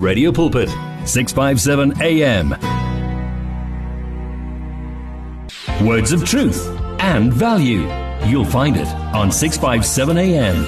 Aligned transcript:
Radio 0.00 0.32
Pulpit, 0.32 0.70
657 1.04 2.00
AM. 2.00 2.50
Words 5.86 6.12
of 6.12 6.24
truth 6.24 6.66
and 7.00 7.30
value. 7.34 7.86
You'll 8.24 8.46
find 8.46 8.78
it 8.78 8.88
on 9.14 9.30
657 9.30 10.16
AM. 10.16 10.66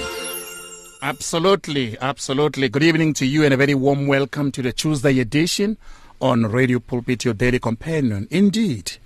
Absolutely, 1.00 1.98
absolutely. 1.98 2.68
Good 2.68 2.82
evening 2.82 3.14
to 3.14 3.24
you 3.24 3.42
and 3.42 3.54
a 3.54 3.56
very 3.56 3.74
warm 3.74 4.06
welcome 4.06 4.52
to 4.52 4.60
the 4.60 4.70
Tuesday 4.70 5.18
edition 5.18 5.78
on 6.20 6.44
Radio 6.44 6.78
Pulpit, 6.78 7.24
your 7.24 7.32
daily 7.32 7.58
companion. 7.58 8.28
Indeed, 8.30 8.98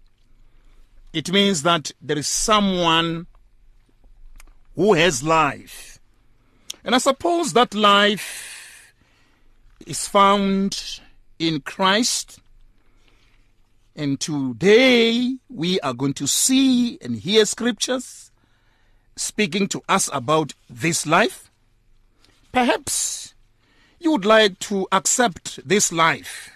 it 1.12 1.32
means 1.32 1.64
that 1.64 1.92
there 2.00 2.20
is 2.20 2.28
someone 2.28 3.26
who 4.76 4.94
has 4.94 5.24
life. 5.24 5.98
And 6.84 6.94
I 6.94 7.00
suppose 7.00 7.54
that 7.54 7.74
life 7.74 8.94
is 9.88 10.08
found 10.08 11.00
in 11.40 11.62
Christ. 11.62 12.42
And 13.96 14.20
today 14.20 15.38
we 15.50 15.80
are 15.80 15.96
going 15.96 16.14
to 16.14 16.28
see 16.28 17.00
and 17.02 17.16
hear 17.16 17.44
scriptures 17.46 18.30
speaking 19.16 19.68
to 19.70 19.82
us 19.90 20.12
about 20.14 20.54
this 20.70 21.08
life. 21.08 21.45
Perhaps 22.56 23.36
you 24.00 24.12
would 24.14 24.24
like 24.24 24.60
to 24.60 24.88
accept 24.94 25.60
this 25.68 25.92
life. 25.92 26.52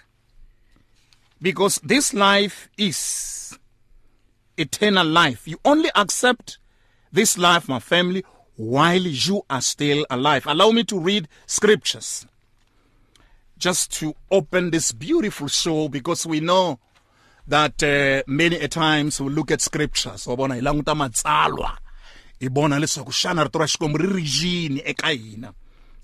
Because 1.42 1.78
this 1.84 2.14
life 2.14 2.70
is 2.78 3.58
eternal 4.56 5.06
life. 5.06 5.46
You 5.46 5.58
only 5.62 5.90
accept 5.94 6.56
this 7.12 7.36
life, 7.36 7.68
my 7.68 7.80
family, 7.80 8.24
while 8.56 9.02
you 9.02 9.42
are 9.50 9.60
still 9.60 10.06
alive. 10.08 10.46
Allow 10.46 10.70
me 10.70 10.84
to 10.84 10.98
read 10.98 11.28
scriptures. 11.44 12.26
Just 13.58 13.92
to 13.98 14.14
open 14.30 14.70
this 14.70 14.92
beautiful 14.92 15.48
show 15.48 15.90
because 15.90 16.26
we 16.26 16.40
know 16.40 16.78
that 17.46 17.82
uh, 17.82 18.22
many 18.26 18.56
a 18.56 18.68
times 18.68 19.20
we 19.20 19.28
look 19.28 19.50
at 19.50 19.60
scriptures. 19.60 20.26
Ri 20.26 20.36
eka 24.86 25.04
hina 25.04 25.54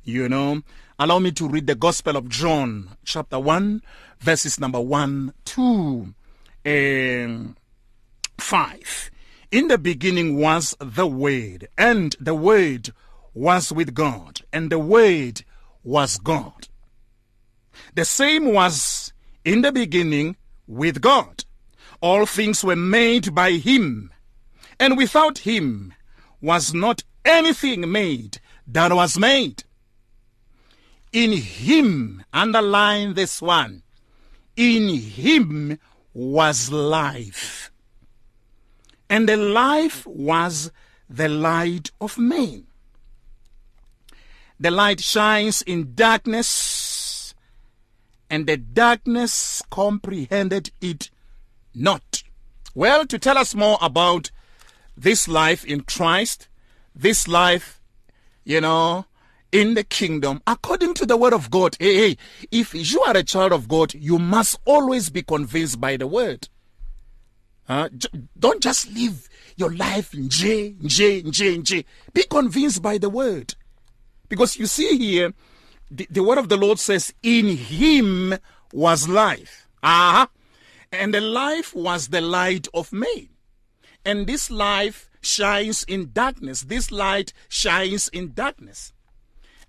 you 0.06 0.28
know 0.28 0.62
allow 0.98 1.18
me 1.18 1.30
to 1.30 1.48
read 1.48 1.66
the 1.66 1.74
gospel 1.74 2.16
of 2.16 2.28
john 2.28 2.96
chapter 3.04 3.38
1 3.38 3.82
verses 4.20 4.58
number 4.58 4.80
1 4.80 5.34
2 5.44 6.14
and 6.64 7.56
5 8.38 9.10
in 9.50 9.68
the 9.68 9.78
beginning 9.78 10.38
was 10.38 10.74
the 10.80 11.06
word 11.06 11.68
and 11.76 12.16
the 12.18 12.34
word 12.34 12.90
was 13.34 13.70
with 13.72 13.92
god 13.92 14.40
and 14.52 14.70
the 14.70 14.78
word 14.78 15.42
was 15.84 16.18
god 16.18 16.68
the 17.94 18.04
same 18.04 18.52
was 18.52 19.12
in 19.44 19.62
the 19.62 19.72
beginning 19.72 20.36
with 20.66 21.00
God. 21.00 21.44
All 22.00 22.26
things 22.26 22.64
were 22.64 22.76
made 22.76 23.34
by 23.34 23.52
him, 23.52 24.12
and 24.78 24.96
without 24.96 25.38
him 25.38 25.94
was 26.40 26.74
not 26.74 27.04
anything 27.24 27.90
made 27.90 28.38
that 28.66 28.92
was 28.92 29.18
made. 29.18 29.64
In 31.16 31.32
him, 31.32 32.22
underline 32.30 33.14
this 33.14 33.40
one, 33.40 33.82
in 34.54 34.90
him 34.98 35.78
was 36.12 36.70
life, 36.70 37.72
and 39.08 39.26
the 39.26 39.38
life 39.38 40.06
was 40.06 40.70
the 41.08 41.30
light 41.30 41.90
of 42.02 42.18
men. 42.18 42.66
The 44.60 44.70
light 44.70 45.00
shines 45.00 45.62
in 45.62 45.94
darkness, 45.94 47.34
and 48.28 48.46
the 48.46 48.58
darkness 48.58 49.62
comprehended 49.70 50.70
it 50.82 51.08
not. 51.74 52.24
Well, 52.74 53.06
to 53.06 53.18
tell 53.18 53.38
us 53.38 53.54
more 53.54 53.78
about 53.80 54.30
this 54.94 55.26
life 55.28 55.64
in 55.64 55.80
Christ, 55.80 56.48
this 56.94 57.26
life, 57.26 57.80
you 58.44 58.60
know, 58.60 59.06
in 59.56 59.72
the 59.72 59.84
kingdom, 59.84 60.42
according 60.46 60.92
to 60.92 61.06
the 61.06 61.16
word 61.16 61.32
of 61.32 61.50
God, 61.50 61.76
hey, 61.80 62.10
hey, 62.10 62.16
if 62.50 62.74
you 62.74 63.00
are 63.02 63.16
a 63.16 63.22
child 63.22 63.52
of 63.52 63.68
God, 63.68 63.94
you 63.94 64.18
must 64.18 64.58
always 64.66 65.08
be 65.08 65.22
convinced 65.22 65.80
by 65.80 65.96
the 65.96 66.06
word. 66.06 66.48
Uh, 67.66 67.88
j- 67.96 68.08
don't 68.38 68.62
just 68.62 68.92
live 68.92 69.28
your 69.56 69.74
life 69.74 70.12
in 70.12 70.28
J, 70.28 70.76
J, 70.84 71.22
J, 71.22 71.58
J. 71.58 71.84
Be 72.12 72.24
convinced 72.24 72.82
by 72.82 72.98
the 72.98 73.08
word. 73.08 73.54
Because 74.28 74.58
you 74.58 74.66
see 74.66 74.98
here, 74.98 75.32
the, 75.90 76.06
the 76.10 76.22
word 76.22 76.36
of 76.36 76.50
the 76.50 76.58
Lord 76.58 76.78
says, 76.78 77.14
In 77.22 77.56
him 77.56 78.34
was 78.74 79.08
life. 79.08 79.68
Uh-huh. 79.82 80.26
and 80.92 81.14
the 81.14 81.20
life 81.20 81.74
was 81.74 82.08
the 82.08 82.20
light 82.20 82.68
of 82.74 82.92
men. 82.92 83.28
And 84.04 84.26
this 84.26 84.50
life 84.50 85.08
shines 85.22 85.82
in 85.84 86.10
darkness. 86.12 86.60
This 86.62 86.92
light 86.92 87.32
shines 87.48 88.08
in 88.08 88.34
darkness. 88.34 88.92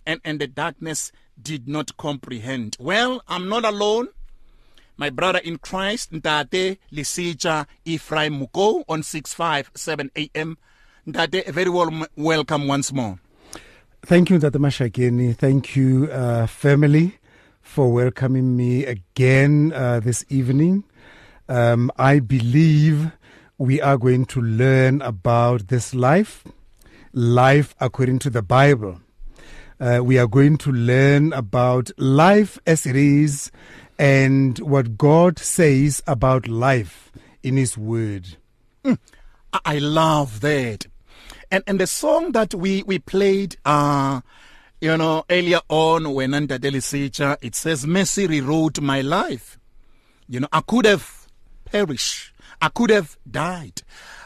And, 0.08 0.22
and 0.24 0.40
the 0.40 0.48
darkness 0.48 1.12
did 1.40 1.68
not 1.68 1.98
comprehend. 1.98 2.78
Well, 2.80 3.22
I'm 3.28 3.50
not 3.50 3.66
alone. 3.66 4.08
My 4.96 5.10
brother 5.10 5.40
in 5.40 5.58
Christ, 5.58 6.14
Ndate 6.14 6.78
Lisija 6.94 7.68
Ephraim 7.84 8.40
Mokou 8.40 8.86
on 8.88 9.04
657 9.04 10.10
AM. 10.16 10.58
Ndate, 11.06 11.46
a 11.46 11.52
very 11.52 11.70
warm 11.70 12.06
welcome 12.16 12.70
once 12.70 12.94
more. 12.94 13.20
Thank 14.04 14.30
you, 14.30 14.40
Tata 14.40 14.58
Mashakeni. 14.58 15.36
Thank 15.36 15.76
you, 15.76 16.10
uh, 16.10 16.48
family, 16.48 17.20
for 17.62 17.92
welcoming 17.92 18.56
me 18.56 18.86
again 18.86 19.74
uh, 19.74 20.00
this 20.00 20.24
evening. 20.30 20.86
Um, 21.50 21.92
I 21.98 22.20
believe 22.20 23.12
we 23.58 23.82
are 23.82 23.98
going 23.98 24.26
to 24.28 24.42
learn 24.42 25.02
about 25.02 25.68
this 25.68 25.94
life, 25.94 26.46
life 27.12 27.76
according 27.82 28.20
to 28.20 28.30
the 28.30 28.42
Bible. 28.42 29.02
Uh, 29.80 30.02
we 30.04 30.18
are 30.18 30.28
going 30.28 30.58
to 30.58 30.72
learn 30.72 31.32
about 31.34 31.92
life 32.00 32.58
as 32.66 32.86
it 32.86 32.96
is 32.96 33.52
and 34.00 34.58
what 34.60 34.98
God 34.98 35.38
says 35.38 36.02
about 36.08 36.48
life 36.48 37.12
in 37.44 37.58
His 37.58 37.78
Word. 37.78 38.38
Mm, 38.84 38.98
I 39.66 39.78
love 39.80 40.42
that. 40.42 40.88
And 41.52 41.64
and 41.68 41.80
the 41.80 41.88
song 41.88 42.32
that 42.34 42.54
we 42.54 42.84
we 42.84 43.00
played 43.00 43.58
uh 43.66 44.22
you 44.82 44.98
know 44.98 45.24
earlier 45.30 45.62
on 45.70 46.14
when 46.14 46.34
under 46.34 46.60
Delisicha 46.60 47.38
it 47.42 47.56
says 47.56 47.88
Mercy 47.88 48.28
rewrote 48.28 48.82
my 48.82 49.02
life. 49.02 49.58
You 50.28 50.42
know, 50.42 50.48
I 50.52 50.62
could 50.62 50.86
have 50.86 51.28
perished. 51.66 52.34
I 52.62 52.70
could 52.70 52.90
have 52.90 53.18
died. 53.30 53.84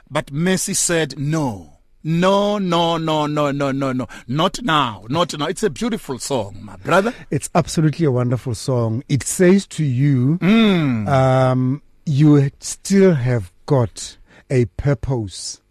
But 0.09 0.31
Mercy 0.31 0.73
said 0.73 1.19
no. 1.19 1.70
No, 2.03 2.57
no, 2.57 2.97
no, 2.97 3.27
no, 3.27 3.51
no, 3.51 3.71
no, 3.71 3.91
no. 3.91 4.07
Not 4.27 4.61
now. 4.63 5.03
Not 5.09 5.37
now. 5.37 5.45
It's 5.45 5.63
a 5.63 5.69
beautiful 5.69 6.17
song, 6.19 6.57
my 6.61 6.75
brother. 6.77 7.13
It's 7.29 7.49
absolutely 7.53 8.05
a 8.05 8.11
wonderful 8.11 8.55
song. 8.55 9.03
It 9.07 9.23
says 9.23 9.67
to 9.67 9.83
you, 9.83 10.37
Mm. 10.39 11.07
um, 11.07 11.81
you 12.05 12.49
still 12.59 13.13
have 13.13 13.51
got 13.67 14.17
a 14.49 14.65
purpose 14.77 15.61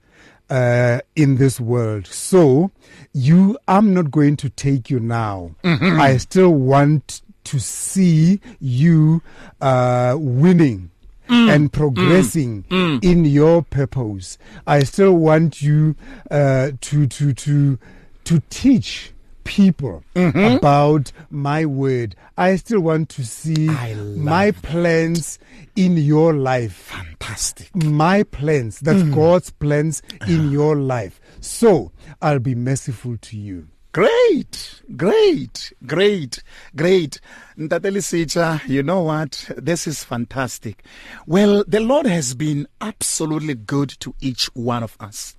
uh, 0.48 1.00
in 1.16 1.36
this 1.36 1.60
world. 1.60 2.06
So, 2.06 2.70
you, 3.12 3.58
I'm 3.68 3.92
not 3.92 4.10
going 4.10 4.36
to 4.38 4.48
take 4.50 4.88
you 4.90 5.00
now. 5.00 5.54
I 5.64 6.16
still 6.18 6.50
want 6.54 7.22
to 7.44 7.58
see 7.58 8.40
you 8.60 9.22
uh, 9.60 10.14
winning. 10.18 10.90
And 11.30 11.72
progressing 11.72 12.64
in 13.02 13.24
your 13.24 13.62
purpose, 13.62 14.36
I 14.66 14.82
still 14.82 15.14
want 15.14 15.62
you 15.62 15.94
uh, 16.30 16.72
to 16.80 17.06
to 17.06 17.32
to 17.32 17.78
to 18.24 18.42
teach 18.50 19.12
people 19.44 20.02
about 20.14 21.12
my 21.30 21.64
word. 21.66 22.14
I 22.36 22.56
still 22.56 22.80
want 22.80 23.08
to 23.10 23.24
see 23.24 23.68
my 24.16 24.50
plans 24.50 25.38
in 25.76 25.96
your 25.96 26.32
life. 26.34 26.74
Fantastic. 26.74 27.74
my 27.76 28.22
plans, 28.24 28.80
that's 28.80 29.02
God's 29.04 29.50
plans 29.50 30.02
in 30.26 30.50
your 30.50 30.74
life. 30.76 31.20
So 31.40 31.92
I'll 32.20 32.38
be 32.40 32.54
merciful 32.54 33.16
to 33.18 33.36
you. 33.36 33.68
Great, 33.92 34.82
great, 34.96 35.72
great, 35.84 36.44
great. 36.76 37.20
Ntate 37.58 37.90
Lisicha, 37.90 38.64
you 38.68 38.84
know 38.84 39.00
what? 39.00 39.50
This 39.56 39.88
is 39.88 40.04
fantastic. 40.04 40.84
Well, 41.26 41.64
the 41.66 41.80
Lord 41.80 42.06
has 42.06 42.36
been 42.36 42.68
absolutely 42.80 43.54
good 43.54 43.88
to 43.98 44.14
each 44.20 44.46
one 44.54 44.84
of 44.84 44.96
us. 45.00 45.34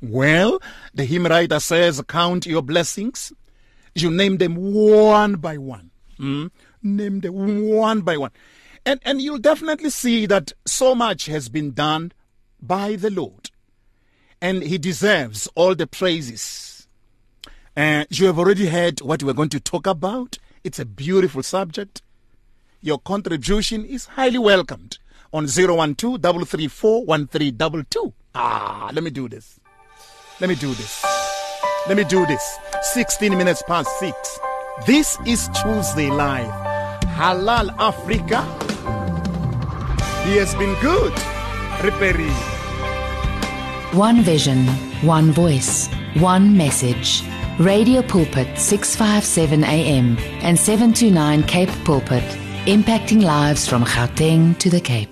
Well, 0.00 0.60
the 0.92 1.04
hymn 1.04 1.26
writer 1.26 1.60
says, 1.60 2.02
Count 2.08 2.44
your 2.44 2.62
blessings. 2.62 3.32
You 3.94 4.10
name 4.10 4.38
them 4.38 4.56
one 4.56 5.36
by 5.36 5.58
one. 5.58 5.92
Hmm? 6.16 6.48
Name 6.82 7.20
them 7.20 7.68
one 7.68 8.00
by 8.00 8.16
one. 8.16 8.32
And, 8.84 8.98
and 9.04 9.22
you'll 9.22 9.38
definitely 9.38 9.90
see 9.90 10.26
that 10.26 10.50
so 10.66 10.96
much 10.96 11.26
has 11.26 11.48
been 11.48 11.70
done 11.70 12.10
by 12.60 12.96
the 12.96 13.10
Lord. 13.10 13.52
And 14.40 14.64
He 14.64 14.76
deserves 14.76 15.46
all 15.54 15.76
the 15.76 15.86
praises. 15.86 16.71
Uh, 17.76 18.04
you 18.10 18.26
have 18.26 18.38
already 18.38 18.66
heard 18.66 19.00
what 19.00 19.22
we're 19.22 19.32
going 19.32 19.48
to 19.48 19.60
talk 19.60 19.86
about. 19.86 20.38
It's 20.62 20.78
a 20.78 20.84
beautiful 20.84 21.42
subject. 21.42 22.02
Your 22.82 22.98
contribution 22.98 23.84
is 23.84 24.06
highly 24.06 24.38
welcomed 24.38 24.98
on 25.32 25.46
012 25.46 25.96
334 26.20 27.04
1322. 27.06 28.12
Ah, 28.34 28.90
let 28.92 29.02
me 29.02 29.10
do 29.10 29.28
this. 29.28 29.58
Let 30.40 30.48
me 30.50 30.54
do 30.56 30.74
this. 30.74 31.04
Let 31.88 31.96
me 31.96 32.04
do 32.04 32.26
this. 32.26 32.58
16 32.82 33.36
minutes 33.38 33.62
past 33.66 33.88
6. 34.00 34.14
This 34.86 35.16
is 35.26 35.48
Tuesday 35.62 36.10
Live. 36.10 36.50
Halal 37.16 37.74
Africa. 37.78 38.42
He 40.28 40.36
has 40.36 40.54
been 40.56 40.74
good. 40.82 41.12
Reperi. 41.80 42.30
One 43.94 44.20
vision, 44.22 44.66
one 45.02 45.32
voice, 45.32 45.88
one 46.14 46.56
message. 46.56 47.22
Radio 47.62 48.02
Pulpit 48.02 48.58
657 48.58 49.62
AM 49.62 50.18
and 50.42 50.58
729 50.58 51.44
Cape 51.44 51.68
Pulpit, 51.84 52.24
impacting 52.66 53.22
lives 53.22 53.68
from 53.68 53.84
Gauteng 53.84 54.58
to 54.58 54.68
the 54.68 54.80
Cape. 54.80 55.11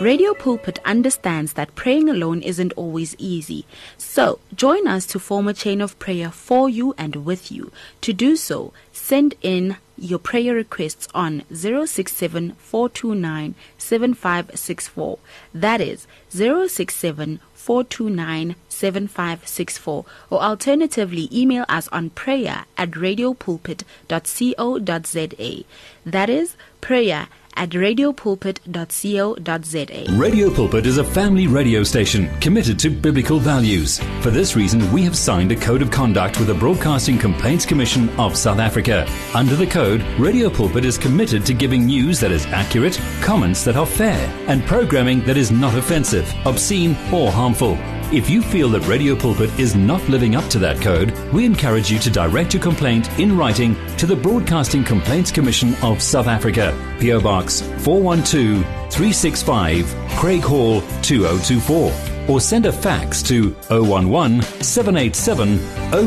Radio 0.00 0.32
Pulpit 0.32 0.78
understands 0.84 1.54
that 1.54 1.74
praying 1.74 2.08
alone 2.08 2.40
isn't 2.42 2.72
always 2.74 3.16
easy. 3.18 3.66
So, 3.96 4.38
join 4.54 4.86
us 4.86 5.04
to 5.06 5.18
form 5.18 5.48
a 5.48 5.54
chain 5.54 5.80
of 5.80 5.98
prayer 5.98 6.30
for 6.30 6.68
you 6.68 6.94
and 6.96 7.26
with 7.26 7.50
you. 7.50 7.72
To 8.02 8.12
do 8.12 8.36
so, 8.36 8.72
send 8.92 9.34
in 9.42 9.76
your 9.96 10.20
prayer 10.20 10.54
requests 10.54 11.08
on 11.16 11.42
067 11.52 12.52
429 12.52 13.56
7564. 13.76 15.18
That 15.52 15.80
is 15.80 16.06
067 16.28 17.40
429 17.54 18.54
7564. 18.68 20.04
Or 20.30 20.40
alternatively, 20.40 21.28
email 21.32 21.64
us 21.68 21.88
on 21.88 22.10
prayer 22.10 22.66
at 22.76 22.92
radiopulpit.co.za. 22.92 25.64
That 26.06 26.30
is 26.30 26.56
prayer 26.80 27.26
at 27.58 27.70
radiopulpit.co.za. 27.70 30.16
Radio 30.16 30.50
Pulpit 30.50 30.86
is 30.86 30.98
a 30.98 31.04
family 31.04 31.48
radio 31.48 31.82
station 31.82 32.30
committed 32.40 32.78
to 32.78 32.88
biblical 32.88 33.40
values. 33.40 33.98
For 34.22 34.30
this 34.30 34.54
reason, 34.54 34.92
we 34.92 35.02
have 35.02 35.16
signed 35.16 35.50
a 35.52 35.56
code 35.56 35.82
of 35.82 35.90
conduct 35.90 36.38
with 36.38 36.46
the 36.46 36.54
Broadcasting 36.54 37.18
Complaints 37.18 37.66
Commission 37.66 38.08
of 38.10 38.36
South 38.36 38.60
Africa. 38.60 39.04
Under 39.34 39.56
the 39.56 39.66
code, 39.66 40.02
Radio 40.18 40.48
Pulpit 40.48 40.84
is 40.84 40.96
committed 40.96 41.44
to 41.46 41.52
giving 41.52 41.84
news 41.84 42.20
that 42.20 42.30
is 42.30 42.46
accurate, 42.46 43.00
comments 43.20 43.64
that 43.64 43.76
are 43.76 43.86
fair, 43.86 44.32
and 44.46 44.64
programming 44.64 45.24
that 45.24 45.36
is 45.36 45.50
not 45.50 45.74
offensive, 45.74 46.32
obscene, 46.46 46.92
or 47.12 47.32
harmful. 47.32 47.76
If 48.10 48.30
you 48.30 48.40
feel 48.40 48.70
that 48.70 48.86
Radio 48.88 49.14
Pulpit 49.14 49.50
is 49.60 49.76
not 49.76 50.00
living 50.08 50.34
up 50.34 50.48
to 50.48 50.58
that 50.60 50.80
code, 50.80 51.10
we 51.30 51.44
encourage 51.44 51.90
you 51.90 51.98
to 51.98 52.10
direct 52.10 52.54
your 52.54 52.62
complaint 52.62 53.06
in 53.20 53.36
writing 53.36 53.76
to 53.98 54.06
the 54.06 54.16
Broadcasting 54.16 54.82
Complaints 54.82 55.30
Commission 55.30 55.74
of 55.82 56.00
South 56.00 56.26
Africa, 56.26 56.74
PO 56.98 57.20
Box 57.20 57.60
412 57.60 58.64
365, 58.90 59.84
Craighall 60.16 60.80
2024, 61.02 61.92
or 62.30 62.40
send 62.40 62.64
a 62.64 62.72
fax 62.72 63.22
to 63.24 63.54
011 63.68 64.40
787 64.62 65.58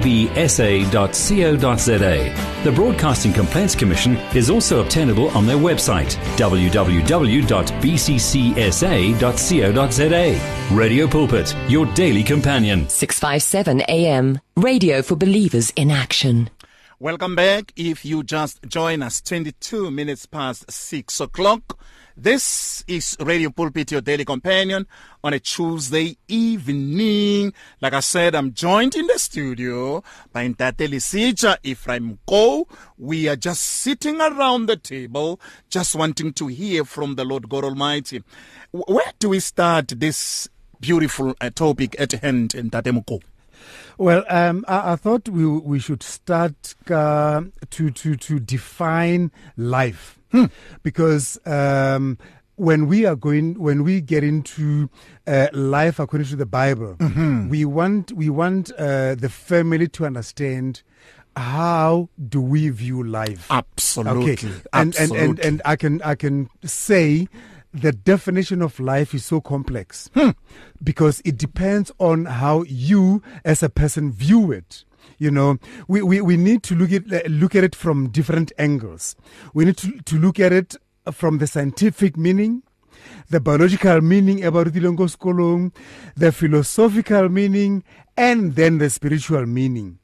The 2.64 2.72
Broadcasting 2.72 3.34
Complaints 3.34 3.76
Commission 3.76 4.18
is 4.36 4.50
also 4.50 4.82
obtainable 4.82 5.30
on 5.30 5.46
their 5.46 5.58
website 5.58 6.16
www.bccsa.co.za. 6.38 7.16
Radio 10.76 11.08
Pulpit, 11.08 11.56
your 11.68 11.86
daily 11.94 12.24
companion. 12.24 12.88
657 12.90 13.82
AM, 13.90 14.40
radio 14.56 15.02
for 15.02 15.16
believers 15.16 15.72
in 15.72 15.90
action. 15.90 16.50
Welcome 17.02 17.34
back. 17.36 17.72
If 17.78 18.04
you 18.04 18.24
just 18.24 18.62
join 18.68 19.02
us, 19.02 19.22
22 19.22 19.90
minutes 19.90 20.26
past 20.26 20.70
6 20.70 21.22
o'clock. 21.22 21.80
This 22.22 22.84
is 22.86 23.16
Radio 23.22 23.50
Pulpit, 23.50 23.94
your 23.94 24.02
daily 24.02 24.26
companion 24.26 24.86
on 25.24 25.34
a 25.34 25.40
Tuesday 25.40 26.18
evening. 26.28 27.54
Like 27.80 27.94
I 27.94 28.02
said, 28.02 28.36
I'm 28.36 28.54
joined 28.54 28.96
in 28.96 29.08
the 29.08 29.18
studio 29.18 30.04
by 30.34 30.46
Ntate 30.50 30.90
Lisija 30.90 31.56
Ephraim 31.64 32.20
Go. 32.28 32.68
We 32.98 33.30
are 33.30 33.38
just 33.38 33.62
sitting 33.62 34.20
around 34.20 34.66
the 34.66 34.76
table, 34.76 35.40
just 35.70 35.96
wanting 35.96 36.34
to 36.34 36.48
hear 36.48 36.84
from 36.84 37.16
the 37.16 37.24
Lord 37.24 37.48
God 37.48 37.64
Almighty. 37.64 38.22
Where 38.72 39.14
do 39.20 39.30
we 39.30 39.40
start 39.40 39.88
this 39.96 40.50
beautiful 40.82 41.36
uh, 41.40 41.52
topic 41.52 41.96
at 41.98 42.12
hand, 42.12 42.50
Ntate 42.50 43.02
Mko? 43.02 43.22
Well, 43.98 44.26
um, 44.28 44.66
I, 44.68 44.92
I 44.92 44.96
thought 44.98 45.30
we 45.30 45.48
we 45.48 45.80
should 45.80 46.04
start 46.04 46.76
uh, 46.92 47.44
to 47.70 47.92
to 47.92 48.16
to 48.18 48.40
define 48.42 49.32
life 49.56 50.19
because 50.84 51.40
um, 51.46 52.18
when 52.56 52.88
we 52.88 53.06
are 53.06 53.16
going 53.16 53.56
when 53.60 53.84
we 53.84 54.02
get 54.02 54.24
into 54.24 54.90
uh, 55.28 55.48
life 55.54 56.00
according 56.00 56.28
to 56.28 56.36
the 56.36 56.46
Bible, 56.46 56.96
we 57.50 57.66
want 57.66 58.12
we 58.12 58.30
want 58.30 58.72
uh, 58.78 59.16
the 59.16 59.30
family 59.30 59.88
to 59.88 60.06
understand 60.06 60.84
how 61.36 62.10
do 62.28 62.42
we 62.42 62.70
view 62.70 63.04
life. 63.04 63.48
Absolutely. 63.50 64.34
Okay, 64.34 64.50
and, 64.74 64.96
and 64.98 65.12
and 65.14 65.40
and 65.40 65.62
I 65.66 65.76
can 65.76 66.02
I 66.02 66.16
can 66.16 66.50
say 66.64 67.28
the 67.74 67.92
definition 67.92 68.62
of 68.62 68.80
life 68.80 69.14
is 69.14 69.26
so 69.26 69.40
complex 69.40 70.10
because 70.84 71.22
it 71.24 71.38
depends 71.38 71.92
on 72.00 72.26
how 72.26 72.64
you 72.64 73.22
as 73.46 73.64
a 73.64 73.70
person 73.70 74.12
view 74.12 74.52
it. 74.52 74.84
You 75.18 75.32
know, 75.32 75.58
we, 75.88 76.02
we, 76.02 76.22
we 76.22 76.38
need 76.38 76.64
to 76.64 76.76
look 76.76 76.92
at 76.92 77.12
uh, 77.12 77.28
look 77.28 77.56
at 77.56 77.64
it 77.64 77.76
from 77.76 78.10
different 78.10 78.52
angles. 78.58 79.16
We 79.54 79.66
need 79.66 79.78
to, 79.78 80.00
to 80.00 80.18
look 80.18 80.40
at 80.40 80.54
it 80.54 80.76
from 81.12 81.40
the 81.40 81.48
scientific 81.48 82.18
meaning, 82.18 82.64
the 83.30 83.40
biological 83.40 84.02
meaning 84.02 84.44
about 84.44 84.68
Rilongo 84.68 85.10
Skolong, 85.10 85.74
the 86.16 86.32
philosophical 86.32 87.30
meaning, 87.30 87.84
and 88.16 88.56
then 88.56 88.78
the 88.78 88.90
spiritual 88.90 89.46
meaning. 89.46 90.00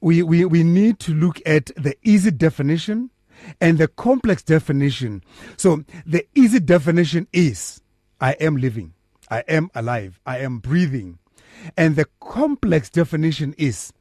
We, 0.00 0.22
we, 0.22 0.44
we 0.44 0.62
need 0.62 0.98
to 1.00 1.14
look 1.14 1.40
at 1.46 1.66
the 1.76 1.96
easy 2.02 2.30
definition 2.30 3.10
and 3.60 3.78
the 3.78 3.88
complex 3.88 4.42
definition. 4.42 5.22
So 5.56 5.84
the 6.04 6.26
easy 6.34 6.60
definition 6.60 7.26
is 7.32 7.80
I 8.20 8.32
am 8.32 8.56
living, 8.56 8.94
I 9.30 9.40
am 9.48 9.70
alive, 9.74 10.20
I 10.26 10.38
am 10.38 10.58
breathing. 10.58 11.18
And 11.76 11.96
the 11.96 12.06
complex 12.20 12.90
definition 12.90 13.54
is 13.58 13.92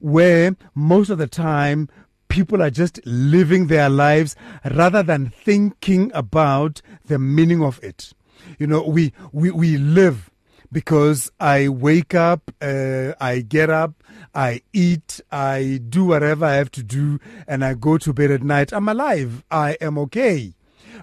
where 0.00 0.56
most 0.74 1.10
of 1.10 1.18
the 1.18 1.26
time 1.26 1.88
people 2.28 2.62
are 2.62 2.70
just 2.70 3.00
living 3.04 3.66
their 3.66 3.88
lives 3.88 4.36
rather 4.64 5.02
than 5.02 5.30
thinking 5.30 6.10
about 6.14 6.80
the 7.06 7.18
meaning 7.18 7.62
of 7.62 7.82
it. 7.82 8.12
You 8.58 8.66
know, 8.66 8.82
we, 8.82 9.12
we, 9.32 9.50
we 9.50 9.76
live 9.76 10.30
because 10.72 11.30
I 11.40 11.68
wake 11.68 12.14
up, 12.14 12.50
uh, 12.62 13.12
I 13.20 13.40
get 13.40 13.70
up, 13.70 14.02
I 14.34 14.62
eat, 14.72 15.20
I 15.30 15.80
do 15.88 16.04
whatever 16.04 16.44
I 16.44 16.54
have 16.54 16.70
to 16.72 16.82
do, 16.82 17.18
and 17.46 17.64
I 17.64 17.74
go 17.74 17.98
to 17.98 18.12
bed 18.12 18.30
at 18.30 18.42
night. 18.42 18.72
I'm 18.72 18.88
alive. 18.88 19.44
I 19.50 19.76
am 19.80 19.98
okay. 19.98 20.54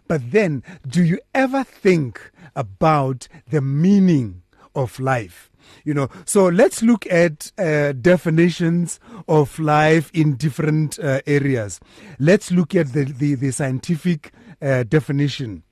But 0.08 0.32
then, 0.32 0.64
do 0.88 1.04
you 1.04 1.20
ever 1.34 1.64
think 1.64 2.32
about 2.56 3.28
the 3.50 3.62
meaning 3.62 4.44
of 4.74 5.00
life? 5.00 5.50
You 5.84 5.94
know, 5.94 6.10
so 6.26 6.48
let's 6.48 6.82
look 6.82 7.06
at 7.08 7.52
uh, 7.58 7.94
definitions 7.94 9.00
of 9.28 9.58
life 9.60 10.12
in 10.14 10.36
different 10.36 11.00
uh, 11.00 11.22
areas. 11.26 11.80
Let's 12.20 12.52
look 12.52 12.76
at 12.76 12.94
the, 12.94 13.06
the, 13.06 13.36
the 13.36 13.52
scientific 13.52 14.34
uh, 14.62 14.84
definition. 14.84 15.64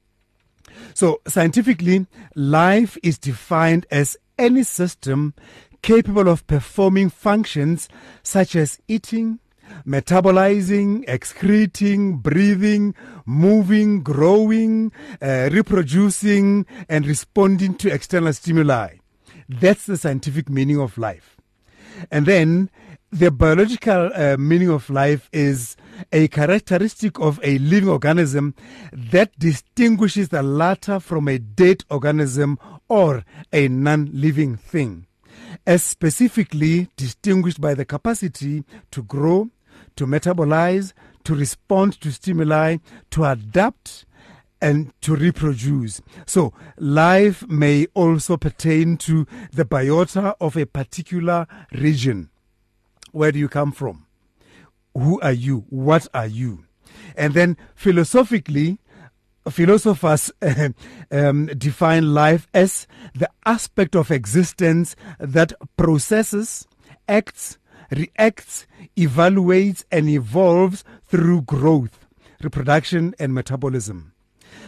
So, 0.94 1.22
scientifically, 1.28 2.06
life 2.36 2.98
is 3.04 3.18
defined 3.18 3.86
as 3.92 4.18
any 4.38 4.64
system 4.64 5.34
capable 5.82 6.28
of 6.28 6.46
performing 6.48 7.10
functions 7.10 7.88
such 8.24 8.56
as 8.56 8.80
eating, 8.88 9.40
metabolizing, 9.86 11.04
excreting, 11.08 12.18
breathing, 12.18 12.96
moving, 13.26 14.02
growing, 14.02 14.92
uh, 15.22 15.50
reproducing, 15.52 16.66
and 16.90 17.06
responding 17.06 17.76
to 17.76 17.92
external 17.92 18.34
stimuli. 18.34 18.96
That's 19.48 19.86
the 19.86 19.98
scientific 19.98 20.50
meaning 20.50 20.80
of 20.80 20.98
life. 20.98 21.38
And 22.12 22.26
then 22.26 22.70
the 23.12 23.32
biological 23.32 24.12
uh, 24.14 24.36
meaning 24.38 24.70
of 24.70 24.90
life 24.90 25.30
is 25.32 25.78
a 26.12 26.28
characteristic 26.28 27.20
of 27.20 27.40
a 27.44 27.58
living 27.60 27.90
organism 27.90 28.56
that 28.92 29.38
distinguishes 29.40 30.30
the 30.30 30.44
latter 30.44 31.00
from 31.00 31.28
a 31.28 31.38
dead 31.40 31.86
organism 31.90 32.60
or 32.90 33.24
a 33.54 33.68
non 33.68 34.10
living 34.12 34.58
thing, 34.58 35.08
as 35.66 35.84
specifically 35.84 36.90
distinguished 36.98 37.62
by 37.62 37.74
the 37.74 37.86
capacity 37.86 38.64
to 38.92 39.04
grow, 39.04 39.50
to 39.96 40.06
metabolize, 40.06 40.92
to 41.24 41.36
respond 41.36 42.00
to 42.02 42.12
stimuli, 42.12 42.78
to 43.12 43.24
adapt, 43.24 44.06
and 44.62 44.94
to 45.02 45.16
reproduce. 45.16 46.02
So, 46.26 46.54
life 46.78 47.48
may 47.48 47.88
also 47.94 48.38
pertain 48.38 48.98
to 48.98 49.28
the 49.52 49.66
biota 49.66 50.36
of 50.40 50.56
a 50.56 50.66
particular 50.66 51.48
region. 51.72 52.30
Where 53.12 53.32
do 53.32 53.40
you 53.40 53.50
come 53.50 53.72
from? 53.72 54.06
Who 54.94 55.20
are 55.22 55.32
you? 55.32 55.66
What 55.70 56.08
are 56.14 56.28
you? 56.28 56.66
And 57.16 57.34
then 57.34 57.58
philosophically, 57.76 58.80
philosophers 59.50 60.32
um, 61.12 61.46
define 61.48 62.14
life 62.14 62.48
as 62.54 62.88
the 63.14 63.30
aspect 63.46 63.96
of 63.96 64.12
existence 64.12 64.96
that 65.20 65.54
processes, 65.78 66.68
acts, 67.08 67.58
reacts, 67.92 68.66
evaluates, 68.98 69.84
and 69.92 70.10
evolves 70.10 70.84
through 71.06 71.42
growth, 71.44 72.08
reproduction, 72.42 73.14
and 73.20 73.34
metabolism. 73.34 74.15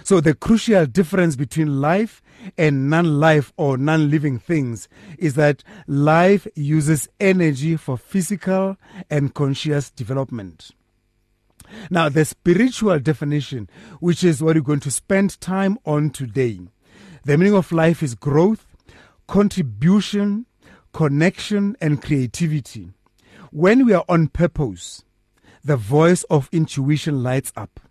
So, 0.04 0.22
the 0.22 0.34
crucial 0.34 0.86
difference 0.86 1.36
between 1.36 1.82
life 1.82 2.22
and 2.58 2.90
non 2.90 3.20
life 3.20 3.52
or 3.58 3.78
non 3.78 4.10
living 4.10 4.40
things 4.40 4.88
is 5.18 5.34
that 5.36 5.64
life 5.88 6.48
uses 6.56 7.10
energy 7.20 7.76
for 7.76 7.98
physical 7.98 8.78
and 9.10 9.34
conscious 9.34 9.90
development. 9.90 10.72
Now, 11.90 12.10
the 12.10 12.24
spiritual 12.26 13.00
definition, 13.00 13.70
which 14.00 14.24
is 14.24 14.42
what 14.42 14.56
we're 14.56 14.62
going 14.62 14.80
to 14.82 14.92
spend 14.92 15.40
time 15.42 15.78
on 15.86 16.12
today, 16.12 16.60
the 17.26 17.38
meaning 17.38 17.56
of 17.56 17.72
life 17.72 18.02
is 18.02 18.16
growth, 18.16 18.66
contribution, 19.28 20.46
connection, 20.94 21.76
and 21.82 22.02
creativity. 22.02 22.94
When 23.52 23.86
we 23.86 23.94
are 23.94 24.06
on 24.08 24.30
purpose, 24.30 25.04
the 25.64 25.76
voice 25.76 26.24
of 26.24 26.48
intuition 26.54 27.24
lights 27.24 27.52
up 27.58 27.82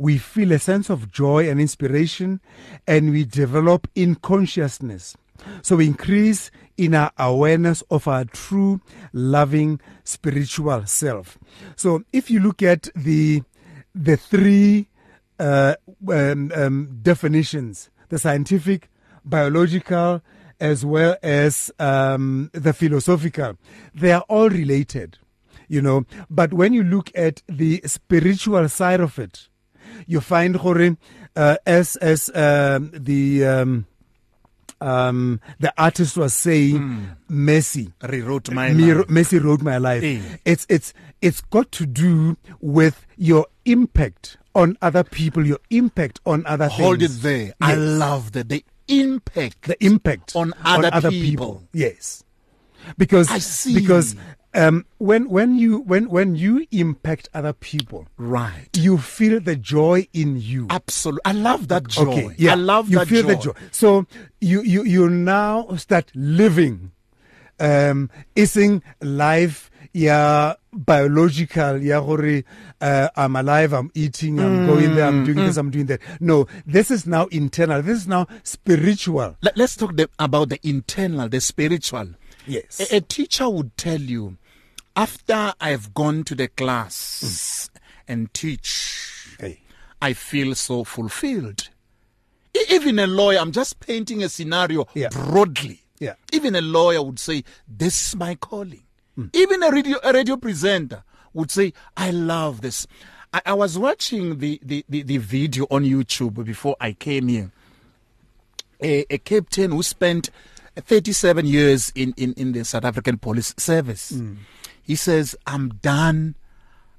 we 0.00 0.16
feel 0.16 0.50
a 0.50 0.58
sense 0.58 0.88
of 0.88 1.12
joy 1.12 1.46
and 1.46 1.60
inspiration, 1.60 2.40
and 2.86 3.10
we 3.10 3.22
develop 3.22 3.86
in 3.94 4.14
consciousness. 4.14 5.14
So 5.60 5.76
we 5.76 5.88
increase 5.88 6.50
in 6.78 6.94
our 6.94 7.12
awareness 7.18 7.82
of 7.90 8.08
our 8.08 8.24
true, 8.24 8.80
loving, 9.12 9.78
spiritual 10.04 10.86
self. 10.86 11.36
So 11.76 12.02
if 12.14 12.30
you 12.30 12.40
look 12.40 12.62
at 12.62 12.88
the 12.96 13.42
the 13.94 14.16
three 14.16 14.88
uh, 15.38 15.74
um, 16.08 16.50
um, 16.54 16.98
definitions, 17.02 17.90
the 18.08 18.18
scientific, 18.18 18.88
biological, 19.22 20.22
as 20.60 20.82
well 20.82 21.18
as 21.22 21.70
um, 21.78 22.48
the 22.54 22.72
philosophical, 22.72 23.58
they 23.94 24.12
are 24.12 24.24
all 24.30 24.48
related, 24.48 25.18
you 25.68 25.82
know. 25.82 26.06
But 26.30 26.54
when 26.54 26.72
you 26.72 26.84
look 26.84 27.10
at 27.14 27.42
the 27.48 27.82
spiritual 27.84 28.66
side 28.70 29.00
of 29.00 29.18
it, 29.18 29.49
you 30.06 30.20
find 30.20 30.58
gore 30.58 30.96
uh, 31.36 31.56
as 31.66 31.96
as 31.96 32.30
um, 32.34 32.90
the 32.94 33.44
um, 33.44 33.86
um, 34.80 35.40
the 35.58 35.72
artist 35.76 36.16
was 36.16 36.34
saying, 36.34 36.78
mm. 36.78 37.16
Mercy 37.28 37.92
rewrote 38.02 38.50
my 38.50 38.70
life. 38.72 39.08
Mercy 39.08 39.38
wrote 39.38 39.62
my 39.62 39.78
life. 39.78 40.02
Hey. 40.02 40.22
It's 40.44 40.66
it's 40.68 40.92
it's 41.20 41.40
got 41.42 41.70
to 41.72 41.86
do 41.86 42.36
with 42.60 43.06
your 43.16 43.46
impact 43.64 44.38
on 44.54 44.76
other 44.82 45.04
people, 45.04 45.46
your 45.46 45.60
impact 45.70 46.20
on 46.26 46.44
other 46.46 46.68
Hold 46.68 47.00
things. 47.00 47.12
Hold 47.12 47.18
it 47.18 47.22
there. 47.22 47.44
Yes. 47.46 47.54
I 47.60 47.74
love 47.74 48.32
that 48.32 48.48
the 48.48 48.64
impact, 48.88 49.62
the 49.62 49.82
impact 49.84 50.34
on 50.34 50.52
other, 50.64 50.86
on 50.88 50.92
other 50.92 51.10
people. 51.10 51.46
people. 51.46 51.68
Yes, 51.72 52.24
because 52.96 53.30
I 53.30 53.38
see. 53.38 53.74
because 53.74 54.16
um, 54.54 54.84
when 54.98 55.28
when 55.28 55.56
you 55.56 55.78
when 55.80 56.08
when 56.08 56.34
you 56.34 56.66
impact 56.70 57.28
other 57.32 57.52
people, 57.52 58.08
right, 58.16 58.68
you 58.76 58.98
feel 58.98 59.40
the 59.40 59.56
joy 59.56 60.08
in 60.12 60.40
you. 60.40 60.66
Absolutely, 60.70 61.20
I 61.24 61.32
love 61.32 61.68
that 61.68 61.86
joy. 61.88 62.02
Okay, 62.10 62.34
yeah, 62.36 62.52
I 62.52 62.56
love 62.56 62.90
you 62.90 62.98
that 62.98 63.08
feel 63.08 63.22
joy. 63.22 63.28
the 63.28 63.36
joy. 63.36 63.52
So 63.70 64.06
you 64.40 64.62
you 64.62 64.84
you 64.84 65.08
now 65.08 65.68
start 65.76 66.10
living, 66.14 66.92
um, 67.58 68.10
ising 68.36 68.82
life. 69.00 69.70
Yeah, 69.92 70.54
biological. 70.72 71.82
Yeah, 71.82 71.98
uh, 72.80 73.08
I'm 73.16 73.34
alive. 73.36 73.72
I'm 73.72 73.90
eating. 73.94 74.38
I'm 74.38 74.60
mm, 74.60 74.66
going 74.68 74.94
there. 74.94 75.06
I'm 75.06 75.24
doing 75.24 75.38
mm. 75.38 75.46
this. 75.46 75.56
I'm 75.56 75.70
doing 75.70 75.86
that. 75.86 76.00
No, 76.20 76.46
this 76.64 76.92
is 76.92 77.06
now 77.08 77.26
internal. 77.26 77.82
This 77.82 77.98
is 77.98 78.08
now 78.08 78.28
spiritual. 78.44 79.36
Let, 79.42 79.58
us 79.58 79.74
talk 79.74 79.96
the, 79.96 80.08
about 80.20 80.50
the 80.50 80.60
internal, 80.62 81.28
the 81.28 81.40
spiritual. 81.40 82.10
Yes. 82.46 82.92
A, 82.92 82.96
a, 82.96 83.00
teacher 83.00 83.48
would 83.48 83.76
tell 83.76 84.00
you, 84.00 84.36
after 84.96 85.52
I've 85.60 85.94
gone 85.94 86.24
to 86.24 86.34
the 86.34 86.48
class 86.48 87.20
mm. 87.22 87.80
and 88.08 88.34
teach, 88.34 89.36
hey. 89.38 89.60
I 90.00 90.12
feel 90.12 90.54
so 90.54 90.84
fulfilled. 90.84 91.68
Even 92.70 92.98
a 92.98 93.06
lawyer, 93.06 93.38
I'm 93.38 93.52
just 93.52 93.80
painting 93.80 94.22
a 94.22 94.28
scenario 94.28 94.86
yeah. 94.94 95.08
broadly. 95.10 95.82
Yeah. 95.98 96.14
Even 96.32 96.56
a 96.56 96.60
lawyer 96.60 97.02
would 97.02 97.18
say, 97.18 97.44
This 97.68 98.08
is 98.08 98.16
my 98.16 98.34
calling. 98.34 98.82
Mm. 99.16 99.30
Even 99.34 99.62
a 99.62 99.70
radio, 99.70 99.98
a 100.02 100.12
radio 100.12 100.36
presenter 100.36 101.04
would 101.32 101.50
say, 101.50 101.72
I 101.96 102.10
love 102.10 102.60
this. 102.60 102.86
I, 103.32 103.42
I 103.46 103.52
was 103.54 103.78
watching 103.78 104.38
the, 104.38 104.60
the, 104.62 104.84
the, 104.88 105.02
the, 105.02 105.18
video 105.18 105.66
on 105.70 105.84
YouTube 105.84 106.44
before 106.44 106.76
I 106.80 106.92
came 106.92 107.28
here. 107.28 107.52
A, 108.82 109.04
a 109.12 109.18
captain 109.18 109.70
who 109.70 109.82
spent 109.82 110.30
37 110.76 111.46
years 111.46 111.92
in, 111.94 112.14
in, 112.16 112.32
in 112.34 112.52
the 112.52 112.64
South 112.64 112.84
African 112.84 113.18
Police 113.18 113.54
Service. 113.58 114.12
Mm. 114.12 114.38
He 114.90 114.96
says, 114.96 115.36
I'm 115.46 115.68
done. 115.82 116.34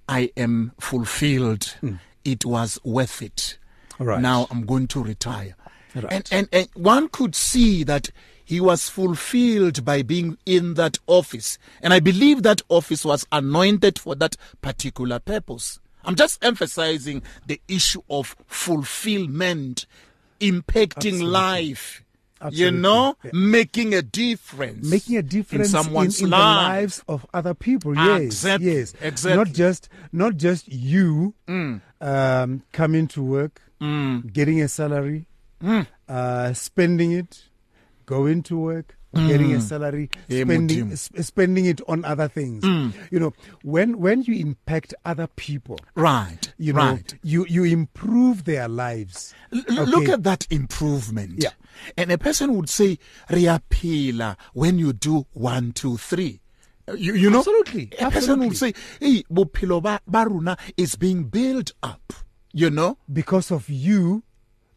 I 0.07 0.31
am 0.37 0.71
fulfilled. 0.79 1.75
Mm. 1.83 1.99
It 2.23 2.45
was 2.45 2.79
worth 2.85 3.21
it. 3.21 3.57
Right. 3.99 4.21
Now 4.21 4.47
I'm 4.49 4.65
going 4.65 4.87
to 4.87 5.03
retire. 5.03 5.57
Right. 5.93 6.05
And, 6.09 6.29
and, 6.31 6.49
and 6.53 6.69
one 6.73 7.09
could 7.09 7.35
see 7.35 7.83
that 7.83 8.09
he 8.45 8.61
was 8.61 8.87
fulfilled 8.87 9.83
by 9.83 10.03
being 10.03 10.37
in 10.45 10.75
that 10.75 10.99
office. 11.05 11.57
And 11.81 11.93
I 11.93 11.99
believe 11.99 12.43
that 12.43 12.61
office 12.69 13.03
was 13.03 13.27
anointed 13.29 13.99
for 13.99 14.15
that 14.15 14.37
particular 14.61 15.19
purpose. 15.19 15.81
I'm 16.05 16.15
just 16.15 16.41
emphasizing 16.41 17.23
the 17.45 17.59
issue 17.67 18.03
of 18.09 18.37
fulfillment, 18.47 19.85
impacting 20.39 20.95
Absolutely. 20.95 21.25
life 21.25 22.03
Absolutely. 22.41 22.63
you 22.63 22.71
know, 22.81 23.15
yeah. 23.23 23.31
making 23.33 23.93
a 23.93 24.01
difference, 24.01 24.89
making 24.89 25.15
a 25.17 25.21
difference 25.21 25.67
in 25.67 25.83
someone's 25.83 26.19
in, 26.19 26.25
in 26.25 26.29
the 26.31 26.37
lives 26.37 27.03
of 27.07 27.25
other 27.33 27.53
people. 27.53 27.95
Yes, 27.95 28.21
Exactly, 28.21 28.73
yes, 28.77 28.93
exactly. 29.01 29.37
Not 29.37 29.53
just 29.53 29.89
not 30.11 30.37
just 30.37 30.67
you 30.67 31.33
Mm. 31.47 31.81
um, 32.01 32.63
coming 32.71 33.07
to 33.09 33.21
work, 33.23 33.61
Mm. 33.79 34.31
getting 34.33 34.61
a 34.61 34.67
salary, 34.67 35.27
Mm. 35.63 35.85
uh, 36.09 36.53
spending 36.53 37.11
it, 37.11 37.43
going 38.05 38.41
to 38.43 38.57
work, 38.57 38.97
getting 39.13 39.53
a 39.53 39.61
salary, 39.61 40.09
spending 40.29 40.95
spending 40.95 41.65
it 41.65 41.81
on 41.87 42.05
other 42.05 42.27
things. 42.27 42.63
You 43.11 43.19
know, 43.19 43.33
when 43.63 43.99
when 43.99 44.21
you 44.23 44.35
impact 44.35 44.93
other 45.05 45.27
people, 45.27 45.79
Right. 45.95 46.53
you 46.57 46.73
know, 46.73 46.79
right. 46.91 47.13
you 47.23 47.45
you 47.47 47.63
improve 47.65 48.45
their 48.45 48.67
lives. 48.67 49.33
L- 49.53 49.63
l- 49.79 49.85
Look 49.85 50.07
at 50.09 50.23
that 50.23 50.47
improvement. 50.49 51.35
Yeah. 51.43 51.51
And 51.97 52.11
a 52.11 52.17
person 52.17 52.55
would 52.55 52.69
say, 52.69 52.99
Riapila, 53.29 54.37
when 54.53 54.77
you 54.79 54.93
do 54.93 55.25
one, 55.33 55.71
two, 55.71 55.97
three. 55.97 56.41
Uh, 56.87 56.93
You, 56.93 57.13
you 57.15 57.29
know? 57.29 57.39
Absolutely, 57.39 57.91
A 57.99 58.11
person 58.11 58.39
would 58.39 58.57
say, 58.57 58.69
absolutely. 58.69 59.13
hey, 59.17 59.23
Bopilo 59.31 59.99
Baruna 60.09 60.57
is 60.77 60.95
being 60.95 61.25
built 61.25 61.71
up. 61.83 62.13
You 62.53 62.69
know? 62.69 62.97
because 63.11 63.49
of 63.51 63.69
you 63.69 64.23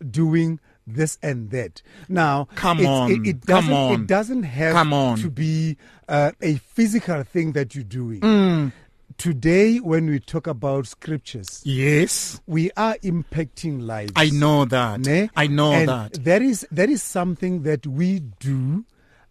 doing 0.01 0.61
this 0.87 1.19
and 1.23 1.51
that. 1.51 1.83
Now, 2.09 2.49
Come 2.55 2.81
it's- 2.81 2.91
on, 2.91 3.11
it, 3.11 3.27
it 3.29 3.41
doesn't, 3.43 3.73
on. 3.73 3.93
It 4.03 4.07
doesn't 4.07 4.43
have 4.45 4.73
Come 4.75 4.93
on. 4.93 5.19
to 5.19 5.31
be 5.31 5.77
uh, 6.09 6.33
a 6.43 6.57
physical 6.57 7.23
thing 7.23 7.53
that 7.53 7.75
you're 7.75 7.85
doing. 7.85 8.21
Mm. 8.21 8.73
Today, 9.17 9.79
when 9.79 10.07
we 10.07 10.19
talk 10.19 10.47
about 10.49 10.87
scriptures, 10.89 11.63
Yes. 11.65 12.41
we 12.47 12.71
are 12.77 12.97
impacting 13.05 13.83
lives. 13.87 14.13
I 14.17 14.31
know 14.31 14.65
that. 14.65 15.01
Ne? 15.01 15.31
I 15.37 15.47
know 15.47 15.73
and 15.73 15.89
that. 15.89 16.25
That 16.25 16.43
is 16.43 16.67
that 16.73 16.91
is 16.91 17.01
something 17.03 17.63
that 17.63 17.87
we 17.87 18.21
do 18.41 18.85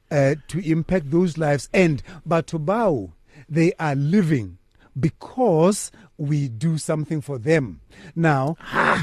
uh, 0.10 0.36
to 0.48 0.60
impact 0.60 1.12
those 1.12 1.38
lives. 1.38 1.68
And 1.74 2.02
Batobao, 2.28 3.12
they 3.50 3.74
are 3.78 3.94
living 3.96 4.58
because 5.00 5.92
we 6.18 6.48
do 6.48 6.78
something 6.78 7.22
for 7.22 7.38
them. 7.40 7.82
Now 8.16 8.56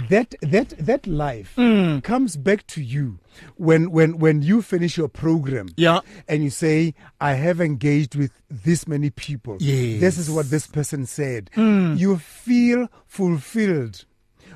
that 0.08 0.34
that 0.42 0.70
that 0.78 1.06
life 1.06 1.52
Hmm. 1.56 1.98
comes 2.00 2.36
back 2.36 2.66
to 2.68 2.82
you 2.82 3.18
when 3.56 3.90
when 3.90 4.18
when 4.18 4.42
you 4.42 4.62
finish 4.62 4.96
your 4.96 5.08
program 5.08 5.68
Yeah. 5.76 6.00
and 6.28 6.42
you 6.44 6.50
say 6.50 6.94
I 7.20 7.34
have 7.34 7.60
engaged 7.60 8.14
with 8.14 8.32
this 8.48 8.86
many 8.86 9.10
people. 9.10 9.58
This 9.58 10.18
is 10.18 10.30
what 10.30 10.50
this 10.50 10.66
person 10.66 11.06
said. 11.06 11.50
Hmm. 11.54 11.94
You 11.96 12.18
feel 12.18 12.88
fulfilled 13.06 14.04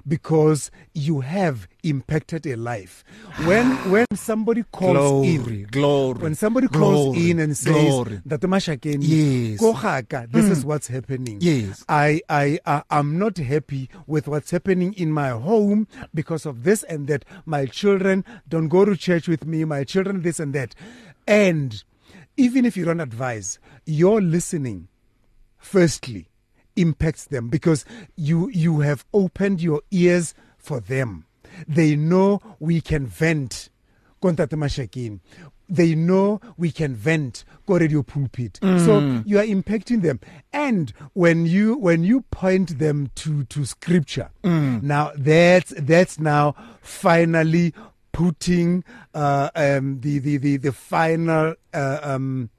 because 0.07 0.71
you 0.93 1.21
have 1.21 1.67
impacted 1.83 2.47
a 2.47 2.57
life. 2.57 3.05
When 3.47 3.67
when 3.91 4.07
somebody 4.15 4.65
calls 4.71 4.97
Glory, 4.97 5.63
in, 5.63 5.67
glory, 5.71 6.19
when 6.21 6.35
somebody 6.35 6.69
calls 6.69 7.15
glory, 7.17 7.31
in 7.31 7.39
and 7.41 7.57
says 7.57 7.73
glory. 7.75 8.21
that 8.27 8.41
Mashakeni, 8.43 8.99
Yes. 9.51 9.61
"Ko 9.61 9.73
gaka, 9.73 10.27
this 10.31 10.47
is 10.47 10.65
what's 10.65 10.87
happening. 10.89 11.39
Yes. 11.41 11.85
I 11.89 12.21
I 12.29 12.59
uh, 12.67 12.83
I'm 12.91 13.19
not 13.19 13.39
happy 13.39 13.89
with 14.07 14.29
what's 14.29 14.51
happening 14.51 14.93
in 14.95 15.11
my 15.13 15.31
home 15.31 15.87
because 16.13 16.47
of 16.47 16.65
this 16.65 16.83
and 16.85 17.07
that. 17.09 17.25
My 17.47 17.67
children 17.67 18.25
don't 18.49 18.69
go 18.69 18.85
to 18.85 18.97
church 18.97 19.29
with 19.29 19.45
me. 19.47 19.65
My 19.65 19.85
children 19.85 20.23
this 20.23 20.39
and 20.41 20.53
that, 20.55 20.75
and 21.27 21.83
even 22.37 22.65
if 22.65 22.77
you 22.77 22.85
don't 22.85 23.01
advise, 23.01 23.59
you're 23.87 24.21
listening 24.21 24.89
firstly 25.59 26.29
impacts 26.77 27.25
them 27.27 27.49
because 27.49 27.85
you 28.17 28.49
you 28.51 28.81
have 28.81 29.05
opened 29.13 29.61
your 29.61 29.83
ears 29.91 30.35
for 30.59 30.81
them. 30.81 31.25
They 31.69 31.97
know 31.97 32.41
we 32.59 32.81
can 32.81 33.07
vent. 33.07 33.71
Kontate 34.23 35.21
they 35.69 35.95
know 35.95 36.41
we 36.57 36.71
can 36.71 36.95
vent 36.95 37.45
go 37.67 37.79
radio 37.79 38.03
pulpit. 38.03 38.59
So 38.63 39.23
you 39.27 39.39
are 39.39 39.45
impacting 39.45 40.03
them. 40.03 40.21
And 40.53 40.93
when 41.15 41.47
you 41.47 41.77
when 41.77 42.05
you 42.05 42.23
point 42.31 42.79
them 42.79 43.11
to 43.17 43.45
to 43.45 43.65
scripture 43.65 44.31
now 44.43 45.13
that's 45.17 45.73
that's 45.79 46.19
now 46.19 46.55
finally 46.83 47.75
putting 48.13 48.85
uh, 49.15 49.51
um, 49.57 50.01
the, 50.01 50.19
the 50.21 50.37
the 50.37 50.57
the 50.59 50.73
final 50.73 51.55
uh, 51.73 51.99
um, 52.03 52.51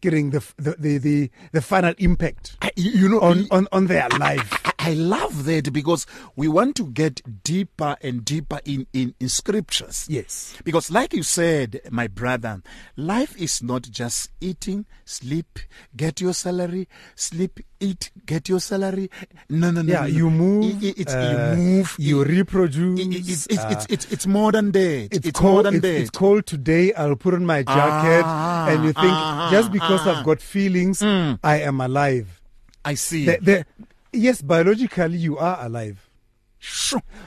getting 0.00 0.30
the, 0.30 0.40
the 0.56 0.74
the 0.78 0.98
the 0.98 1.30
the 1.52 1.60
final 1.62 1.94
impact 1.98 2.56
I- 2.62 2.70
you 2.76 2.90
you 2.90 3.08
know, 3.08 3.20
on 3.20 3.46
on 3.50 3.66
on 3.72 3.86
their 3.86 4.08
life 4.18 4.62
I- 4.90 4.94
love 4.94 5.44
that 5.44 5.72
because 5.72 6.06
we 6.36 6.48
want 6.48 6.74
to 6.76 6.86
get 6.86 7.20
deeper 7.44 7.96
and 8.02 8.24
deeper 8.24 8.60
in, 8.64 8.86
in, 8.92 9.14
in 9.20 9.28
scriptures. 9.28 10.06
Yes. 10.08 10.56
Because, 10.64 10.90
like 10.90 11.12
you 11.14 11.22
said, 11.22 11.80
my 11.90 12.06
brother, 12.08 12.62
life 12.96 13.36
is 13.36 13.62
not 13.62 13.82
just 13.82 14.30
eating, 14.40 14.86
sleep, 15.04 15.58
get 15.96 16.20
your 16.20 16.32
salary, 16.34 16.88
sleep, 17.14 17.60
eat, 17.80 18.10
get 18.26 18.48
your 18.48 18.60
salary. 18.60 19.10
No, 19.48 19.70
no, 19.70 19.82
no. 19.82 19.92
yeah 19.92 20.00
no, 20.00 20.06
no. 20.06 20.06
you 20.08 20.30
move 20.30 20.82
I- 20.82 20.86
I- 20.86 20.94
it's, 20.96 21.14
uh, 21.14 21.54
you 21.56 21.62
move. 21.62 21.96
you 21.98 22.24
reproduce 22.24 23.00
I- 23.00 23.02
it's, 23.10 23.46
it's, 23.46 23.58
uh, 23.58 23.68
it's, 23.70 23.86
it's, 23.90 24.12
it's 24.12 24.26
more 24.26 24.52
than 24.52 24.72
that. 24.72 25.08
it's, 25.12 25.26
It's, 25.28 25.38
cold. 25.38 25.52
more 25.52 25.62
than 25.62 25.74
it's, 25.76 25.82
that. 25.82 26.00
it's 26.00 26.10
cold 26.10 26.46
today. 26.46 26.92
I'll 26.94 27.16
put 27.16 27.34
on 27.34 27.44
my 27.46 27.62
jacket, 27.62 28.24
Ah, 28.26 28.68
and 28.68 28.84
you 28.84 28.92
think 28.92 29.06
ah, 29.12 29.48
just 29.50 29.70
because 29.72 30.00
ah. 30.02 30.04
Mm. 30.14 30.16
I've 30.16 30.24
got 30.24 30.40
feelings, 30.40 31.02
I 31.02 31.60
am 31.60 31.80
alive. 31.80 32.40
I 32.84 32.94
see. 32.94 33.26
The, 33.26 33.38
the, 33.42 33.66
yes, 34.12 34.42
biologically 34.42 35.18
you 35.18 35.38
are 35.38 35.58
alive, 35.64 36.08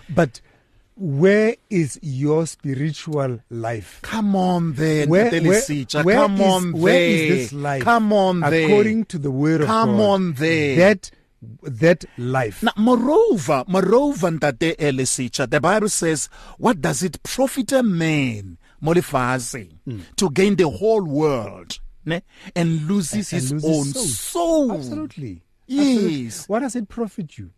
but 0.09 0.41
where 0.95 1.55
is 1.69 1.97
your 2.01 2.45
spiritual 2.45 3.39
life? 3.49 3.99
Come 4.01 4.35
on 4.35 4.73
there, 4.73 5.07
Where, 5.07 5.29
where, 5.31 5.41
where 6.03 6.15
Come 6.17 6.35
is- 6.35 6.41
on 6.41 6.71
where 6.73 6.93
there. 6.93 7.09
is 7.09 7.29
this 7.51 7.53
life? 7.53 7.83
Come 7.83 8.11
on 8.11 8.41
there. 8.41 8.65
According 8.65 9.05
to 9.05 9.17
the 9.17 9.31
word 9.31 9.61
Come 9.61 9.89
of 9.91 9.95
God. 9.95 9.97
Come 9.97 10.01
on 10.01 10.33
there. 10.33 10.75
That 10.75 11.11
that 11.63 12.03
life. 12.17 12.61
Now, 12.63 12.73
moreover, 12.75 13.63
moreover, 13.65 14.29
Ntate 14.29 14.75
Elisicha, 14.75 15.49
the 15.49 15.61
Bible 15.61 15.87
says, 15.87 16.27
what 16.57 16.81
does 16.81 17.01
it 17.01 17.23
profit 17.23 17.71
a 17.71 17.81
man, 17.81 18.57
Molifazi, 18.83 19.69
Hmm. 19.85 19.99
to 20.17 20.29
gain 20.31 20.57
the 20.57 20.67
whole 20.67 21.01
world 21.05 21.79
ne? 22.03 22.23
and 22.57 22.85
loses 22.89 23.31
and 23.31 23.41
his 23.41 23.51
lose 23.53 23.63
own 23.63 23.85
his 23.85 24.19
soul? 24.19 24.73
Absolutely. 24.73 25.41
Yes. 25.69 26.47
What 26.49 26.59
does 26.59 26.75
it 26.75 26.87
profit 26.89 27.37
you? 27.37 27.51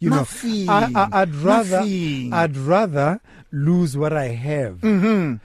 You 0.00 0.10
Nothing. 0.10 0.66
know, 0.66 0.72
I, 0.72 1.08
I'd 1.22 1.34
rather 1.36 1.78
Nothing. 1.80 2.32
I'd 2.32 2.56
rather 2.56 3.20
lose 3.52 3.96
what 3.96 4.12
I 4.12 4.28
have, 4.28 4.78
Mm-hmm. 4.80 5.36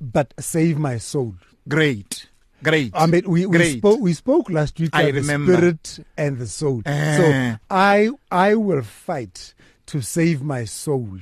but 0.00 0.32
save 0.38 0.78
my 0.78 0.98
soul. 0.98 1.34
Great. 1.68 2.28
Great. 2.62 2.92
I 2.94 3.06
mean, 3.06 3.24
we, 3.28 3.44
we 3.46 3.76
spoke 3.78 4.00
we 4.00 4.12
spoke 4.14 4.48
last 4.48 4.78
week 4.80 4.88
about 4.94 5.12
the 5.12 5.22
spirit 5.22 5.98
and 6.16 6.38
the 6.38 6.46
soul. 6.46 6.80
Eh. 6.86 7.16
So 7.18 7.58
I 7.70 8.10
I 8.30 8.54
will 8.54 8.82
fight 8.82 9.52
to 9.86 10.00
save 10.00 10.42
my 10.42 10.64
soul 10.64 11.18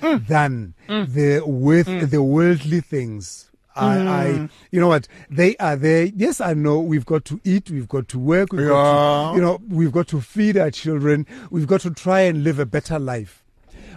Mm. 0.00 0.26
than 0.28 0.74
the 0.86 1.42
with 1.44 2.10
the 2.12 2.22
worldly 2.22 2.80
things. 2.80 3.50
I, 3.78 3.96
Mm. 3.96 4.08
I, 4.08 4.48
you 4.72 4.80
know 4.80 4.88
what? 4.88 5.06
They 5.30 5.56
are 5.58 5.76
there. 5.76 6.04
Yes, 6.06 6.40
I 6.40 6.54
know. 6.54 6.80
We've 6.80 7.06
got 7.06 7.24
to 7.26 7.40
eat. 7.44 7.70
We've 7.70 7.88
got 7.88 8.08
to 8.08 8.18
work. 8.18 8.52
We've 8.52 8.66
got 8.68 8.74
Yeah. 8.76 9.30
to, 9.32 9.36
you 9.36 9.42
know, 9.42 9.60
we've 9.68 9.92
got 9.92 10.08
to 10.08 10.20
feed 10.20 10.56
our 10.56 10.70
children. 10.70 11.26
We've 11.50 11.66
got 11.66 11.80
to 11.82 11.90
try 11.90 12.20
and 12.22 12.42
live 12.44 12.58
a 12.58 12.66
better 12.66 12.98
life. 12.98 13.44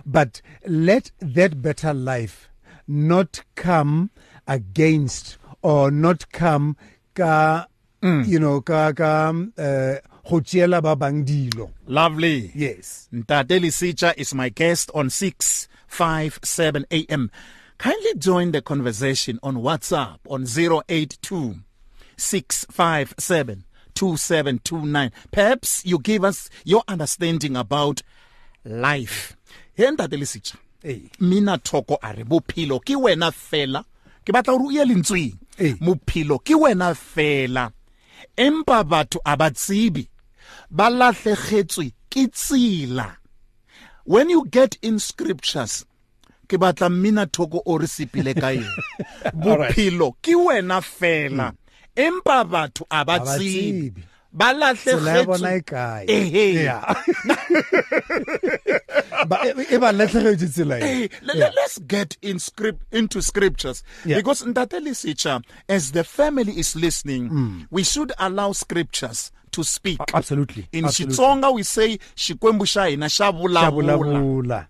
But 0.05 0.41
let 0.65 1.11
that 1.19 1.61
better 1.61 1.93
life 1.93 2.49
not 2.87 3.43
come 3.55 4.09
against 4.47 5.37
or 5.61 5.91
not 5.91 6.31
come 6.31 6.75
ka, 7.15 7.67
you 8.01 8.39
know, 8.39 8.61
ka 8.61 8.91
ka 8.93 9.29
uh, 9.57 9.95
go 10.27 10.39
tšeela 10.41 10.81
ba 10.81 10.95
bang 10.95 11.23
dilo. 11.25 11.69
Lovely. 11.85 12.51
Yes. 12.55 13.07
Ntate 13.13 13.59
Lisicha 13.59 14.13
is 14.17 14.33
my 14.33 14.49
guest 14.49 14.89
on 14.95 15.09
657 15.09 16.85
AM. 16.91 17.31
Kindly 17.81 18.13
join 18.19 18.51
the 18.51 18.61
conversation 18.61 19.39
on 19.41 19.55
WhatsApp 19.55 20.19
on 20.29 20.45
082 20.87 21.55
657 22.15 23.63
2729. 23.95 25.11
Perhaps 25.31 25.83
you 25.83 25.97
give 25.97 26.23
us 26.23 26.47
your 26.63 26.83
understanding 26.87 27.57
about 27.57 28.03
life. 28.63 29.35
Here 29.73 29.91
Ntate 29.91 30.09
Lisicha. 30.09 30.57
Mina 31.19 31.57
thoko 31.57 31.97
a 32.03 32.13
re 32.13 32.23
bophelo 32.23 32.79
ke 32.85 32.93
wena 32.93 33.31
fela 33.31 33.83
ke 34.23 34.31
batla 34.31 34.59
gore 34.59 34.67
o 34.67 34.69
ye 34.69 34.85
lentsweng 34.85 35.39
mophelo 35.81 36.37
ke 36.37 36.53
wena 36.53 36.93
fela 36.93 37.71
empa 38.37 38.83
batho 38.83 39.17
a 39.25 39.35
ba 39.35 39.49
tsebe 39.49 40.07
ba 40.69 40.83
latlhegetswe 40.83 41.91
ke 42.11 42.29
tsela 42.29 43.17
when 44.03 44.29
you 44.29 44.45
get 44.45 44.77
in 44.83 44.99
scriptures 44.99 45.83
ke 46.51 46.57
batla 46.59 46.89
mmina 46.91 47.23
thoko 47.31 47.61
o 47.65 47.77
re 47.79 47.87
sepile 47.87 48.33
ka 48.35 48.51
ene 48.51 48.67
bophelo 49.43 50.11
ke 50.21 50.35
wena 50.35 50.81
fela 50.83 51.53
empa 51.95 52.43
batho 52.43 52.83
a 52.91 53.05
ba 53.07 53.13
Ha 53.13 53.19
ba 53.25 53.37
tsebe 53.39 53.95
tsebe. 53.95 54.03
ba 54.33 54.53
Tsela 54.75 55.11
ya 55.17 55.23
bona 55.27 55.51
e 55.55 55.59
latlhegetswe 55.59 55.63
kae? 55.67 56.05
Ehe. 56.07 56.63
Yeah. 56.63 56.87
Ba- 59.27 59.41
e- 59.45 59.75
e 59.75 59.77
ba 59.77 59.91
latlhegetse 59.91 60.47
tsela 60.53 60.77
e. 60.79 60.81
Hey, 60.81 61.09
le- 61.21 61.33
le- 61.35 61.51
let's 61.55 61.79
get 61.79 62.17
in 62.21 62.39
script 62.39 62.81
into 62.93 63.21
scriptures 63.21 63.83
Yeah. 64.05 64.17
because 64.17 64.43
Ntateli 64.43 64.91
Sicha, 64.95 65.43
as 65.69 65.91
the 65.91 66.03
family 66.03 66.57
is 66.57 66.75
listening, 66.75 67.67
we 67.71 67.83
should 67.83 68.11
allow 68.17 68.51
scriptures 68.53 69.31
to 69.51 69.63
speak. 69.63 69.99
Absolutely. 70.13 70.67
In 70.71 70.85
Absolutely. 70.85 71.15
Xitsonga, 71.17 71.53
we 71.53 71.63
say 71.63 71.97
xikwembu 72.15 72.65
xa 72.65 72.89
hina 72.89 73.05
xa 73.07 73.31
vulavula." 73.35 74.67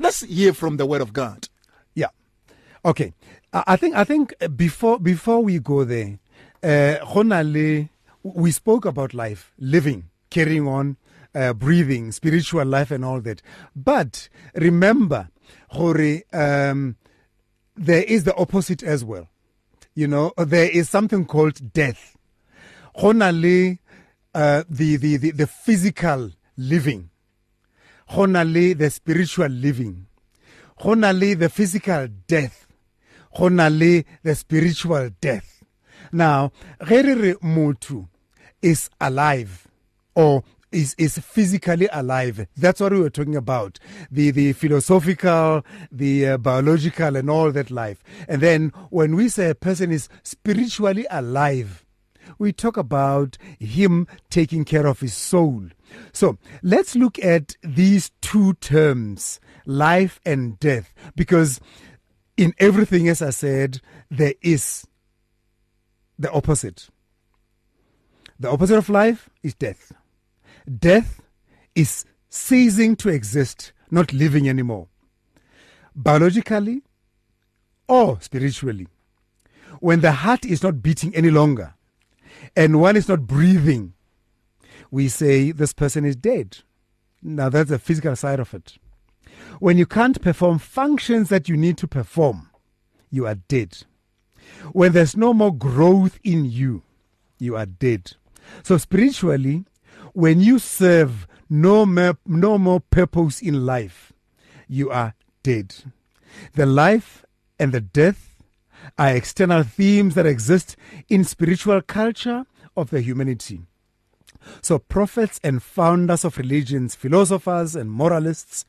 Let's 0.00 0.22
hear 0.22 0.54
from 0.54 0.78
the 0.78 0.86
word 0.86 1.02
of 1.02 1.12
God. 1.12 1.48
Yeah. 1.94 2.08
Okay. 2.86 3.12
I 3.52 3.76
think 3.76 3.94
I 3.94 4.04
think 4.04 4.32
before 4.56 4.98
before 4.98 5.40
we 5.44 5.58
go 5.58 5.84
there, 5.84 6.18
uh, 6.62 7.04
we 8.22 8.50
spoke 8.50 8.86
about 8.86 9.12
life, 9.12 9.52
living, 9.58 10.08
carrying 10.30 10.66
on, 10.66 10.96
uh, 11.34 11.52
breathing, 11.52 12.12
spiritual 12.12 12.64
life, 12.64 12.90
and 12.90 13.04
all 13.04 13.20
that. 13.20 13.42
But 13.76 14.30
remember, 14.54 15.28
gore, 15.70 16.22
um, 16.32 16.96
there 17.76 18.02
is 18.04 18.24
the 18.24 18.34
opposite 18.36 18.82
as 18.82 19.04
well. 19.04 19.28
You 19.94 20.08
know, 20.08 20.32
there 20.38 20.70
is 20.70 20.88
something 20.88 21.26
called 21.26 21.74
death. 21.74 22.16
Go 22.98 23.10
uh, 24.34 24.64
the, 24.68 24.96
the, 24.96 25.16
the, 25.18 25.30
the 25.32 25.46
physical 25.46 26.30
living. 26.56 27.09
Go 28.12 28.24
le 28.24 28.74
the 28.74 28.90
spiritual 28.90 29.48
living. 29.48 30.06
Go 30.82 30.90
le 30.90 31.34
the 31.34 31.48
physical 31.48 32.08
death. 32.26 32.66
Go 33.36 33.46
le 33.46 34.04
the 34.22 34.34
spiritual 34.34 35.10
death. 35.20 35.62
Now, 36.12 36.50
ge 36.84 37.02
re 37.04 37.14
re 37.14 37.34
motho 37.34 38.08
is 38.60 38.90
alive 39.00 39.68
or 40.14 40.42
is, 40.72 40.94
is 40.98 41.18
physically 41.18 41.88
alive. 41.92 42.46
That's 42.56 42.80
what 42.80 42.92
we 42.92 43.00
were 43.00 43.10
talking 43.10 43.36
about. 43.36 43.78
The, 44.10 44.30
the 44.30 44.52
philosophical, 44.54 45.64
the 45.90 46.28
uh, 46.28 46.38
biological 46.38 47.16
and 47.16 47.30
all 47.30 47.52
that 47.52 47.70
life. 47.70 48.02
And 48.28 48.40
then 48.40 48.72
when 48.90 49.16
we 49.16 49.28
say 49.28 49.50
a 49.50 49.54
person 49.54 49.90
is 49.92 50.08
spiritually 50.22 51.06
alive, 51.10 51.84
we 52.40 52.52
talk 52.52 52.78
about 52.78 53.36
him 53.60 54.08
taking 54.30 54.64
care 54.64 54.86
of 54.86 55.00
his 55.00 55.14
soul. 55.14 55.66
So 56.12 56.38
let's 56.62 56.96
look 56.96 57.22
at 57.22 57.54
these 57.62 58.10
two 58.22 58.54
terms, 58.54 59.38
life 59.66 60.20
and 60.24 60.58
death, 60.58 60.94
because 61.14 61.60
in 62.38 62.54
everything, 62.58 63.08
as 63.08 63.20
I 63.20 63.30
said, 63.30 63.80
there 64.10 64.34
is 64.40 64.86
the 66.18 66.32
opposite. 66.32 66.88
The 68.38 68.50
opposite 68.50 68.78
of 68.78 68.88
life 68.88 69.28
is 69.42 69.54
death. 69.54 69.92
Death 70.78 71.20
is 71.74 72.06
ceasing 72.30 72.96
to 72.96 73.10
exist, 73.10 73.72
not 73.90 74.14
living 74.14 74.48
anymore, 74.48 74.88
biologically 75.94 76.82
or 77.86 78.18
spiritually. 78.22 78.88
When 79.80 80.00
the 80.00 80.12
heart 80.12 80.46
is 80.46 80.62
not 80.62 80.82
beating 80.82 81.14
any 81.14 81.30
longer 81.30 81.74
and 82.56 82.80
one 82.80 82.96
is 82.96 83.08
not 83.08 83.26
breathing, 83.26 83.94
we 84.90 85.08
say 85.08 85.52
this 85.52 85.72
person 85.72 86.04
is 86.04 86.16
dead. 86.16 86.58
Now, 87.22 87.48
that's 87.48 87.70
the 87.70 87.78
physical 87.78 88.16
side 88.16 88.40
of 88.40 88.54
it. 88.54 88.78
When 89.58 89.78
you 89.78 89.86
can't 89.86 90.20
perform 90.20 90.58
functions 90.58 91.28
that 91.28 91.48
you 91.48 91.56
need 91.56 91.76
to 91.78 91.88
perform, 91.88 92.50
you 93.10 93.26
are 93.26 93.34
dead. 93.34 93.78
When 94.72 94.92
there's 94.92 95.16
no 95.16 95.34
more 95.34 95.54
growth 95.54 96.18
in 96.24 96.44
you, 96.44 96.82
you 97.38 97.56
are 97.56 97.66
dead. 97.66 98.12
So, 98.62 98.78
spiritually, 98.78 99.64
when 100.12 100.40
you 100.40 100.58
serve 100.58 101.26
no 101.48 101.86
more, 101.86 102.16
no 102.26 102.58
more 102.58 102.80
purpose 102.80 103.40
in 103.40 103.66
life, 103.66 104.12
you 104.68 104.90
are 104.90 105.14
dead. 105.42 105.74
The 106.54 106.66
life 106.66 107.24
and 107.58 107.72
the 107.72 107.80
death 107.80 108.29
are 108.98 109.14
external 109.14 109.62
themes 109.62 110.14
that 110.14 110.26
exist 110.26 110.76
in 111.08 111.24
spiritual 111.24 111.80
culture 111.82 112.44
of 112.76 112.90
the 112.90 113.00
humanity. 113.00 113.62
So, 114.62 114.78
prophets 114.78 115.38
and 115.44 115.62
founders 115.62 116.24
of 116.24 116.38
religions, 116.38 116.94
philosophers 116.94 117.76
and 117.76 117.90
moralists, 117.90 118.64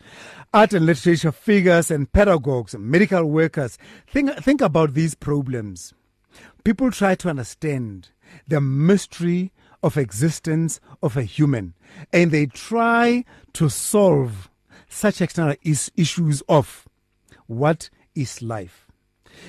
art 0.54 0.74
and 0.74 0.86
literature 0.86 1.32
figures 1.32 1.90
and 1.90 2.12
pedagogues, 2.12 2.76
medical 2.78 3.26
workers, 3.26 3.78
think, 4.08 4.32
think 4.44 4.62
about 4.62 4.94
these 4.94 5.16
problems. 5.16 5.94
People 6.64 6.92
try 6.92 7.16
to 7.16 7.30
understand 7.30 8.10
the 8.48 8.62
mystery 8.62 9.52
of 9.82 9.98
existence 9.98 10.80
of 11.02 11.18
a 11.18 11.24
human, 11.24 11.74
and 12.14 12.32
they 12.32 12.46
try 12.46 13.24
to 13.54 13.70
solve 13.70 14.50
such 14.90 15.22
external 15.22 15.56
is- 15.64 15.92
issues 15.96 16.42
of 16.50 16.88
what 17.48 17.90
is 18.14 18.42
life. 18.42 18.91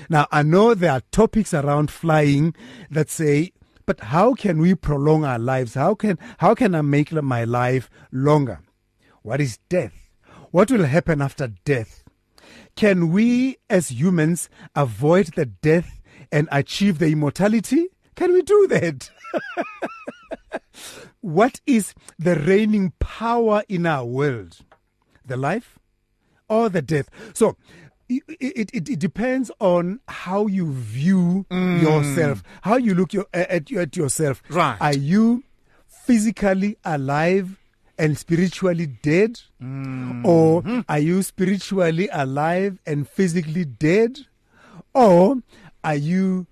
Now, 0.08 0.26
I 0.30 0.42
know 0.42 0.74
there 0.74 0.92
are 0.92 1.02
topics 1.12 1.54
around 1.54 1.90
flying 1.90 2.54
that 2.90 3.10
say, 3.10 3.52
but 3.86 4.00
how 4.00 4.34
can 4.34 4.58
we 4.58 4.74
prolong 4.74 5.24
our 5.24 5.38
lives? 5.38 5.74
How 5.74 5.94
can, 5.94 6.18
how 6.38 6.54
can 6.54 6.74
I 6.74 6.82
make 6.82 7.12
my 7.12 7.44
life 7.44 7.90
longer? 8.10 8.60
What 9.22 9.40
is 9.40 9.58
death? 9.68 10.10
What 10.50 10.70
will 10.70 10.84
happen 10.84 11.22
after 11.22 11.48
death? 11.64 12.04
Can 12.76 13.10
we 13.10 13.56
as 13.68 13.90
humans 13.90 14.48
avoid 14.74 15.28
the 15.34 15.46
death 15.46 16.00
and 16.30 16.48
achieve 16.50 16.98
the 16.98 17.08
immortality? 17.08 17.88
Can 18.14 18.32
we 18.32 18.42
do 18.42 18.66
that? 18.68 19.10
what 21.20 21.60
is 21.66 21.94
the 22.18 22.36
reigning 22.36 22.92
power 22.98 23.62
in 23.68 23.86
our 23.86 24.04
world? 24.04 24.58
The 25.24 25.36
life 25.36 25.78
or 26.48 26.68
the 26.68 26.82
death? 26.82 27.08
So 27.34 27.56
it, 28.08 28.22
it, 28.74 28.90
it, 28.90 28.98
depends 28.98 29.50
on 29.60 30.00
how 30.08 30.46
you 30.46 30.72
view 30.72 31.46
yourself, 31.50 32.42
mm. 32.42 32.46
how 32.62 32.76
you 32.76 32.94
look 32.94 33.12
your, 33.12 33.26
at, 33.32 33.70
at 33.72 33.96
yourself. 33.96 34.42
Right. 34.48 34.76
Are 34.80 34.94
you 34.94 35.44
physically 35.86 36.76
alive 36.84 37.58
and 37.98 38.18
spiritually 38.18 38.86
dead? 38.86 39.40
Mm. 39.62 40.24
Or 40.24 40.62
hmm. 40.62 40.80
are 40.88 40.98
you 40.98 41.22
spiritually 41.22 42.08
alive 42.12 42.78
and 42.86 43.08
physically 43.08 43.64
dead? 43.64 44.18
Or 44.94 45.36
are 45.84 45.94
you 45.94 46.46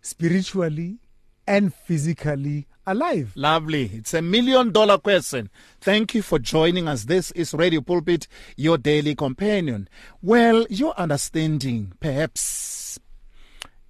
spiritually 0.00 0.98
and 1.46 1.72
physically 1.72 2.66
alive? 2.86 3.32
Lovely. 3.34 3.90
It's 3.94 4.14
a 4.14 4.22
million 4.22 4.72
dollar 4.72 4.98
question. 4.98 5.50
Thank 5.80 6.14
you 6.14 6.22
for 6.22 6.38
joining 6.38 6.88
us. 6.88 7.04
This 7.04 7.30
is 7.32 7.54
Radio 7.54 7.80
Pulpit, 7.80 8.26
your 8.56 8.78
daily 8.78 9.14
companion. 9.14 9.88
Well, 10.22 10.66
your 10.68 10.98
understanding, 10.98 11.92
perhaps 12.00 12.98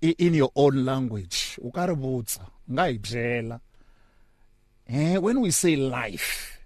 in 0.00 0.34
your 0.34 0.50
own 0.54 0.84
language. 0.84 1.58
Eh, 4.86 5.16
when 5.16 5.40
we 5.40 5.50
say 5.50 5.76
life, 5.76 6.60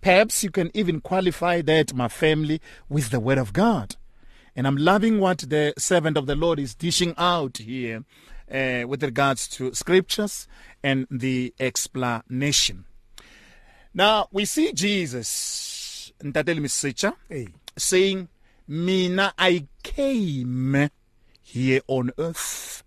perhaps 0.00 0.44
you 0.44 0.50
can 0.50 0.70
even 0.74 1.00
qualify 1.00 1.62
that, 1.62 1.94
my 1.94 2.08
family, 2.08 2.60
with 2.88 3.10
the 3.10 3.20
Word 3.20 3.38
of 3.38 3.52
God. 3.52 3.96
And 4.54 4.66
I'm 4.66 4.76
loving 4.76 5.20
what 5.20 5.38
the 5.38 5.74
servant 5.78 6.16
of 6.16 6.26
the 6.26 6.36
Lord 6.36 6.58
is 6.58 6.74
dishing 6.74 7.14
out 7.16 7.58
here 7.58 8.04
uh, 8.50 8.84
with 8.86 9.02
regards 9.02 9.48
to 9.48 9.74
scriptures 9.74 10.46
and 10.86 11.08
the 11.10 11.52
explanation. 11.58 12.84
Now, 13.92 14.28
we 14.30 14.44
see 14.44 14.72
Jesus, 14.72 16.12
Ntateli 16.20 16.60
Misicha, 16.60 17.14
Hey. 17.28 17.48
saying, 17.76 18.28
Mina, 18.68 19.34
I 19.36 19.66
came 19.82 20.90
here 21.42 21.80
on 21.88 22.12
earth 22.18 22.84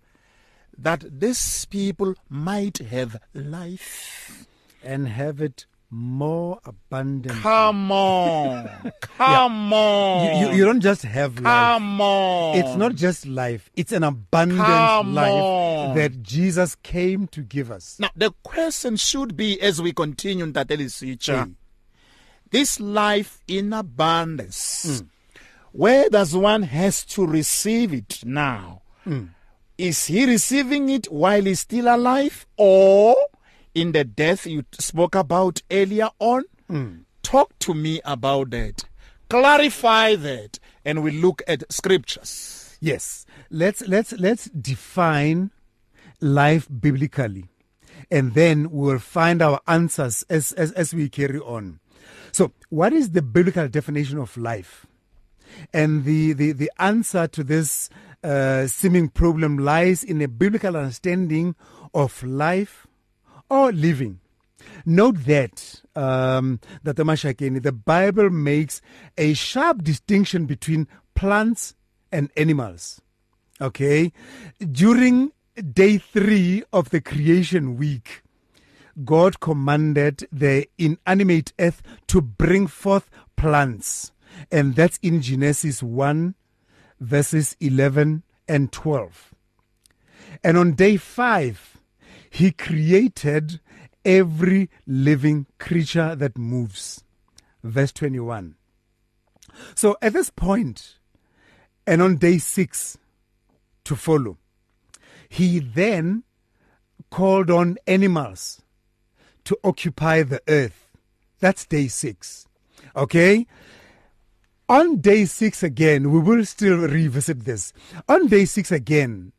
that 0.78 1.20
these 1.20 1.66
people 1.66 2.14
might 2.30 2.78
have 2.78 3.20
life. 3.34 4.46
And 4.82 5.08
have 5.08 5.42
it 5.42 5.66
more 5.90 6.60
abundant. 6.64 7.34
Come 7.40 7.90
on. 7.90 8.92
Come 9.00 9.72
on. 9.72 10.36
You, 10.40 10.48
you, 10.50 10.56
you 10.58 10.64
don't 10.64 10.80
just 10.80 11.02
have 11.02 11.34
life. 11.40 11.44
Come 11.44 12.00
on. 12.00 12.56
It's 12.56 12.76
not 12.76 12.94
just 12.94 13.26
life, 13.26 13.68
it's 13.74 13.92
an 13.92 14.04
abundant 14.04 14.60
Come 14.60 15.14
life 15.14 15.32
on. 15.32 15.96
that 15.96 16.22
Jesus 16.22 16.76
came 16.76 17.26
to 17.28 17.40
give 17.42 17.70
us. 17.70 17.96
Now, 17.98 18.10
the 18.14 18.30
question 18.42 18.96
should 18.96 19.36
be 19.36 19.60
as 19.60 19.82
we 19.82 19.92
continue 19.92 20.44
in 20.44 20.52
Tateli 20.52 20.86
Sicha, 20.86 21.44
Hey. 21.46 21.50
this 22.50 22.78
life 22.80 23.40
in 23.48 23.72
abundance, 23.72 24.86
Mm. 24.86 25.06
where 25.72 26.08
does 26.08 26.36
one 26.36 26.62
has 26.64 27.04
to 27.06 27.26
receive 27.26 27.92
it 27.92 28.20
now? 28.24 28.82
Mm. 29.06 29.30
Is 29.78 30.06
he 30.06 30.26
receiving 30.26 30.88
it 30.90 31.10
while 31.10 31.42
he's 31.42 31.60
still 31.60 31.92
alive 31.92 32.46
or 32.56 33.16
in 33.74 33.92
the 33.92 34.04
death 34.04 34.46
you 34.46 34.64
spoke 34.72 35.14
about 35.14 35.62
earlier 35.70 36.10
on? 36.18 36.44
Mm. 36.70 37.04
Talk 37.22 37.58
to 37.60 37.74
me 37.74 38.00
about 38.04 38.50
that. 38.50 38.84
Clarify 39.28 40.16
that 40.16 40.58
and 40.84 41.02
we 41.02 41.10
look 41.10 41.42
at 41.46 41.70
scriptures. 41.72 42.76
Yes. 42.80 43.26
Let's 43.50 43.86
let's 43.86 44.12
let's 44.12 44.46
define 44.46 45.50
life 46.20 46.68
biblically. 46.80 47.48
And 48.10 48.34
then 48.34 48.70
we'll 48.70 48.98
find 48.98 49.40
our 49.40 49.60
answers 49.68 50.24
as, 50.28 50.52
as, 50.52 50.72
as 50.72 50.92
we 50.92 51.08
carry 51.08 51.38
on. 51.38 51.78
So, 52.32 52.52
what 52.68 52.92
is 52.92 53.10
the 53.10 53.22
biblical 53.22 53.68
definition 53.68 54.18
of 54.18 54.36
life? 54.36 54.86
And 55.72 56.04
the, 56.04 56.32
the, 56.32 56.52
the 56.52 56.70
answer 56.78 57.26
to 57.28 57.44
this 57.44 57.90
uh, 58.22 58.66
seeming 58.66 59.08
problem 59.08 59.58
lies 59.58 60.02
in 60.02 60.20
a 60.22 60.28
biblical 60.28 60.76
understanding 60.76 61.54
of 61.94 62.22
life 62.22 62.86
or 63.50 63.72
living. 63.72 64.20
Note 64.86 65.24
that 65.26 65.82
um, 65.94 66.60
that 66.82 66.96
the 66.96 67.04
Mashakeni, 67.04 67.62
the 67.62 67.72
Bible 67.72 68.30
makes 68.30 68.80
a 69.18 69.34
sharp 69.34 69.82
distinction 69.82 70.46
between 70.46 70.86
plants 71.14 71.74
and 72.12 72.30
animals. 72.36 73.00
Okay. 73.60 74.12
During 74.58 75.32
day 75.72 75.98
three 75.98 76.62
of 76.72 76.90
the 76.90 77.00
creation 77.00 77.76
week, 77.76 78.22
God 79.04 79.40
commanded 79.40 80.26
the 80.32 80.68
inanimate 80.78 81.52
earth 81.58 81.82
to 82.08 82.20
bring 82.20 82.66
forth 82.66 83.10
plants. 83.36 84.12
And 84.50 84.74
that's 84.74 84.98
in 85.02 85.20
Genesis 85.22 85.82
1, 85.82 86.34
verses 87.00 87.56
11 87.60 88.22
and 88.48 88.72
12. 88.72 89.34
And 90.42 90.56
on 90.56 90.72
day 90.72 90.96
five, 90.96 91.79
he 92.30 92.52
created 92.52 93.60
every 94.04 94.70
living 94.86 95.46
creature 95.58 96.14
that 96.14 96.38
moves. 96.38 97.02
Verse 97.62 97.92
21. 97.92 98.54
So 99.74 99.96
at 100.00 100.12
this 100.12 100.30
point, 100.30 100.96
and 101.86 102.00
on 102.00 102.16
day 102.16 102.38
six 102.38 102.96
to 103.84 103.96
follow, 103.96 104.38
he 105.28 105.58
then 105.58 106.22
called 107.10 107.50
on 107.50 107.76
animals 107.86 108.62
to 109.44 109.58
occupy 109.64 110.22
the 110.22 110.40
earth. 110.48 110.88
That's 111.40 111.64
day 111.66 111.88
six. 111.88 112.46
Okay? 112.94 113.46
On 114.68 114.98
day 115.00 115.24
six 115.24 115.62
again, 115.62 116.12
we 116.12 116.20
will 116.20 116.44
still 116.44 116.76
revisit 116.76 117.44
this. 117.44 117.72
On 118.08 118.28
day 118.28 118.44
six 118.44 118.70
again, 118.70 119.32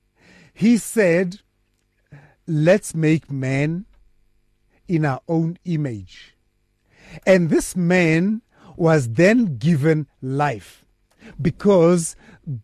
he 0.54 0.78
said, 0.78 1.40
Let's 2.48 2.96
make 2.96 3.32
man 3.32 3.86
in 4.88 5.06
our 5.06 5.22
own 5.28 5.58
image. 5.66 6.36
And 7.26 7.50
this 7.50 7.76
man 7.76 8.42
was 8.76 9.10
then 9.10 9.58
given 9.58 10.08
life 10.22 10.86
because 11.42 12.16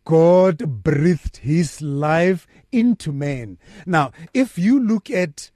God 0.03 0.83
breathed 0.83 1.37
his 1.37 1.81
life 1.81 2.47
into 2.71 3.11
man. 3.11 3.59
Now, 3.85 4.11
if 4.33 4.57
you 4.57 4.79
look 4.79 5.09
at 5.09 5.51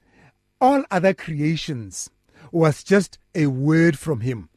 all 0.59 0.83
other 0.91 1.13
creations 1.13 2.09
was 2.51 2.83
just 2.83 3.17
a 3.33 3.47
word 3.47 3.97
from 3.97 4.21
him. 4.21 4.49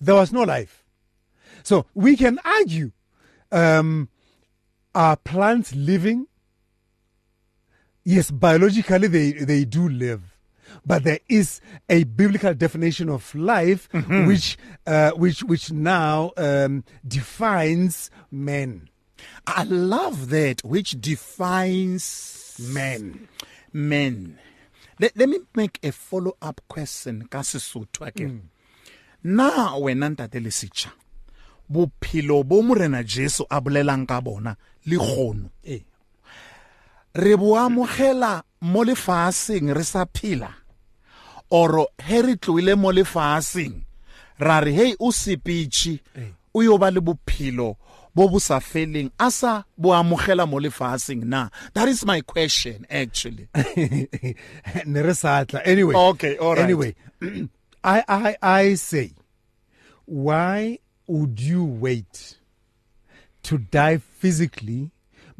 There 0.00 0.16
was 0.16 0.32
no 0.32 0.42
life. 0.42 0.84
So 1.62 1.86
we 1.94 2.16
can 2.16 2.38
argue 2.44 2.92
um, 3.52 4.08
are 4.94 5.16
plants 5.16 5.74
living? 5.74 6.26
Yes, 8.08 8.30
biologically 8.30 9.08
they, 9.08 9.32
they 9.32 9.64
do 9.64 9.88
live. 9.88 10.22
But 10.86 11.02
there 11.02 11.18
is 11.28 11.60
a 11.88 12.04
biblical 12.04 12.54
definition 12.54 13.08
of 13.08 13.34
life 13.34 13.88
Mm-hmm. 13.92 14.26
which, 14.28 14.56
uh, 14.86 15.10
which, 15.12 15.42
which 15.42 15.72
now 15.72 16.30
um, 16.36 16.84
defines 17.06 18.10
man. 18.30 18.88
I 19.44 19.64
love 19.64 20.30
that, 20.30 20.62
which 20.64 21.00
defines 21.00 22.54
Man. 22.60 23.26
men. 23.72 24.38
Let, 25.00 25.16
let 25.16 25.28
me 25.28 25.38
make 25.56 25.80
a 25.82 25.90
follow 25.90 26.36
up 26.40 26.60
question 26.68 27.26
ka 27.28 27.40
Sesotho 27.40 28.06
again. 28.06 28.48
Na 29.24 29.74
wena 29.78 30.08
ntate 30.14 30.40
le 30.40 30.50
sitjha. 30.50 30.92
Bophelo 31.70 32.44
bo 32.46 32.62
morena 32.62 33.02
Jesu 33.02 33.44
a 33.50 33.60
bolelang 33.60 34.06
ka 34.06 34.20
bona 34.20 34.56
le 34.86 34.96
kgono. 34.96 35.50
Eh. 35.64 35.80
Re 37.16 37.36
bo 37.36 37.56
amogela 37.56 38.42
mo 38.60 38.84
lefaseng 38.84 39.72
re 39.74 39.84
sa 39.84 40.04
phela. 40.04 40.50
Oro 41.50 41.86
he 42.04 42.20
re 42.22 42.34
tloile 42.36 42.76
mo 42.76 42.92
lefaseng 42.92 43.82
ra 44.38 44.58
re 44.60 44.72
hey 44.72 44.92
o 45.00 45.08
sepitši 45.10 45.94
o 46.54 46.60
yo 46.62 46.76
ba 46.78 46.90
le 46.90 47.00
bophelo 47.00 47.76
bo 48.14 48.28
bo 48.28 48.38
sa 48.40 48.58
feleng 48.60 49.08
a 49.20 49.30
sa 49.30 49.62
bo 49.78 49.92
amogela 49.96 50.44
mo 50.48 50.58
lefaseng 50.60 51.24
na 51.24 51.48
that 51.72 51.88
is 51.88 52.04
my 52.04 52.20
question 52.20 52.84
actually 52.90 53.48
Ne 54.86 55.00
re 55.00 55.14
sa 55.14 55.44
tla. 55.44 55.60
anyway 55.64 55.94
Okay, 55.94 56.36
all 56.36 56.54
right. 56.56 56.64
anyway 56.64 56.92
I, 57.84 58.02
I 58.08 58.36
i 58.42 58.74
say 58.74 59.12
why 60.04 60.78
would 61.06 61.40
you 61.40 61.64
wait 61.64 62.36
to 63.44 63.58
die 63.58 63.98
physically 63.98 64.90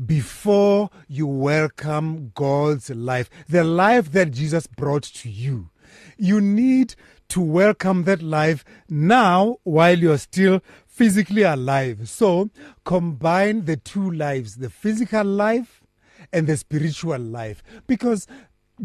before 0.04 0.90
you 1.08 1.26
welcome 1.26 2.30
god's 2.34 2.90
life 2.90 3.30
the 3.48 3.64
life 3.64 4.12
that 4.12 4.30
jesus 4.30 4.66
brought 4.66 5.02
to 5.02 5.28
you 5.30 5.70
you 6.18 6.40
need 6.40 6.94
to 7.28 7.40
welcome 7.40 8.04
that 8.04 8.22
life 8.22 8.64
now 8.88 9.56
while 9.64 9.98
you're 9.98 10.18
still 10.18 10.60
physically 10.86 11.42
alive 11.42 12.08
so 12.08 12.50
combine 12.84 13.64
the 13.64 13.76
two 13.76 14.10
lives 14.10 14.56
the 14.56 14.70
physical 14.70 15.24
life 15.24 15.82
and 16.32 16.46
the 16.46 16.56
spiritual 16.56 17.18
life 17.18 17.62
because 17.86 18.26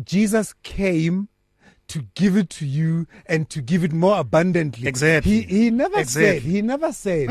Jesus 0.04 0.54
came 0.64 1.28
to 1.88 2.04
give 2.16 2.38
it 2.38 2.50
to 2.50 2.66
you 2.66 3.08
and 3.26 3.50
to 3.50 3.62
give 3.62 3.84
it 3.84 3.92
more 3.92 4.20
abundantly. 4.20 4.88
Exactly. 4.88 5.42
He, 5.42 5.64
he 5.64 5.70
never 5.70 6.04
said, 6.06 6.42
he 6.42 6.62
never 6.62 6.94
said, 6.94 7.30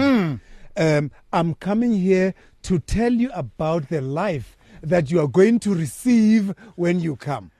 um, 0.76 1.10
I'm 1.32 1.54
coming 1.54 1.92
here 1.92 2.34
to 2.62 2.78
tell 2.78 3.12
you 3.12 3.30
about 3.32 3.88
the 3.88 4.00
life 4.00 4.56
that 4.82 5.10
you 5.10 5.20
are 5.20 5.28
going 5.28 5.58
to 5.60 5.74
receive 5.74 6.54
when 6.76 7.00
you 7.00 7.16
come. 7.16 7.50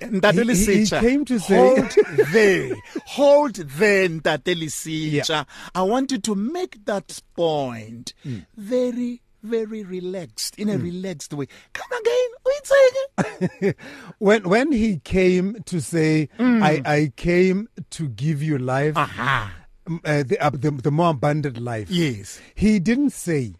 Ntate 0.00 0.54
He- 0.54 0.64
he- 0.74 0.84
he 0.84 0.86
came 0.90 1.24
to 1.24 1.40
say- 1.40 1.56
hold 1.56 1.94
there 2.32 2.76
hold 3.06 3.54
there 3.56 4.08
Ntate 4.08 4.54
Lesitja. 4.54 5.44
I 5.74 5.82
want 5.82 6.12
you 6.12 6.18
to 6.18 6.34
make 6.36 6.84
that 6.84 7.20
point 7.34 8.14
Mm. 8.24 8.46
very 8.56 9.22
very 9.42 9.82
relaxed 9.84 10.56
in 10.58 10.68
a 10.68 10.76
relaxed 10.78 11.32
way 11.32 11.46
come 11.72 11.86
again 12.00 13.74
When, 14.18 14.48
when 14.48 14.72
he 14.72 14.98
came 14.98 15.62
to 15.66 15.80
say, 15.80 16.28
Mm. 16.38 16.62
I, 16.62 16.82
I 16.84 17.12
came 17.16 17.68
to 17.90 18.08
give 18.08 18.42
you 18.42 18.58
life, 18.58 18.96
um, 18.96 20.00
uh, 20.04 20.22
the, 20.24 20.36
uh, 20.40 20.50
the, 20.50 20.70
the 20.72 20.90
more 20.90 21.10
abundant 21.10 21.58
life. 21.58 21.90
yes 21.90 22.40
He 22.54 22.78
didn't 22.78 23.10
say, 23.10 23.54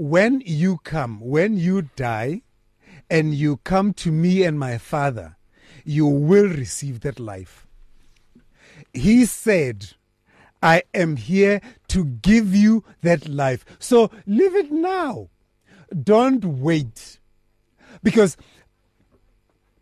when 0.00 0.40
you 0.46 0.78
come, 0.78 1.20
when 1.20 1.58
you 1.58 1.82
die, 1.94 2.40
and 3.10 3.34
you 3.34 3.58
come 3.58 3.92
to 3.92 4.10
me 4.10 4.42
and 4.44 4.58
my 4.58 4.78
Father, 4.78 5.36
you 5.84 6.06
will 6.06 6.48
receive 6.48 7.00
that 7.00 7.20
life. 7.20 7.66
He 8.94 9.26
said, 9.26 9.88
I 10.62 10.84
am 10.94 11.16
here 11.16 11.60
to 11.88 12.06
give 12.06 12.54
you 12.54 12.82
that 13.02 13.28
life. 13.28 13.66
So 13.78 14.10
live 14.26 14.54
it 14.54 14.72
now. 14.72 15.28
Don't 16.02 16.46
wait. 16.46 17.18
Because 18.02 18.38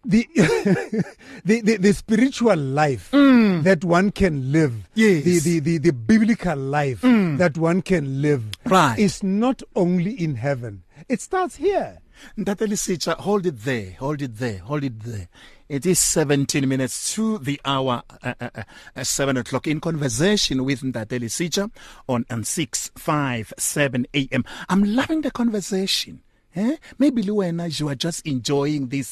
the, 0.09 0.27
the, 1.45 1.61
the 1.61 1.77
the 1.77 1.93
spiritual 1.93 2.57
life 2.57 3.11
that 3.13 3.85
one 3.85 4.11
can 4.11 4.51
live, 4.51 4.89
Yes. 4.95 5.23
the, 5.25 5.39
the, 5.39 5.61
the, 5.61 5.79
the 5.79 5.93
biblical 5.93 6.57
life 6.57 7.03
that 7.03 7.57
one 7.59 7.83
can 7.83 8.23
live, 8.23 8.43
Right. 8.65 8.99
is 8.99 9.23
not 9.23 9.63
only 9.77 10.13
in 10.13 10.37
heaven. 10.37 10.83
It 11.09 11.21
starts 11.21 11.57
here. 11.57 11.99
Ntate 12.37 13.19
hold 13.21 13.47
it 13.47 13.61
there, 13.61 13.93
hold 13.99 14.23
it 14.23 14.39
there, 14.39 14.59
hold 14.59 14.83
it 14.83 14.99
there. 15.01 15.29
It 15.69 15.85
is 15.85 15.99
17 16.01 16.67
minutes 16.67 17.15
to 17.15 17.39
the 17.39 17.61
hour, 17.65 18.03
uh, 18.23 18.33
uh, 18.41 18.49
uh, 18.57 18.63
uh, 18.97 19.05
7 19.05 19.37
o'clock, 19.37 19.67
in 19.67 19.81
conversation 19.81 20.65
with 20.65 20.81
Ntate 20.81 21.21
Lesitja 21.21 21.71
on, 22.09 22.25
on 22.31 22.43
657 22.43 24.07
a.m. 24.15 24.45
I'm 24.69 24.83
loving 24.83 25.21
the 25.21 25.31
conversation. 25.31 26.23
Eh? 26.57 26.77
Maybe 26.99 27.23
and 27.43 27.63
I, 27.63 27.67
you 27.67 27.89
are 27.91 27.95
just 27.95 28.27
enjoying 28.27 28.89
this 28.89 29.07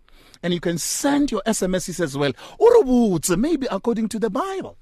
and 0.43 0.53
you 0.55 0.61
can 0.61 0.79
send 0.79 1.31
your 1.31 1.43
SMSs 1.47 2.01
as 2.01 2.17
well 2.17 2.33
botse 2.85 3.37
maybe 3.37 3.67
according 3.71 4.09
to 4.09 4.19
the 4.19 4.31
bible. 4.31 4.77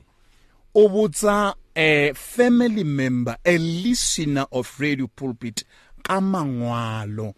o 0.74 0.88
botsa 0.88 1.54
a 1.76 2.14
family 2.14 2.86
member 2.86 3.36
a 3.44 3.58
listener 3.58 4.46
of 4.54 4.80
radio 4.80 5.08
pulpit 5.08 5.66
ka 6.02 6.22
mangwalo 6.22 7.34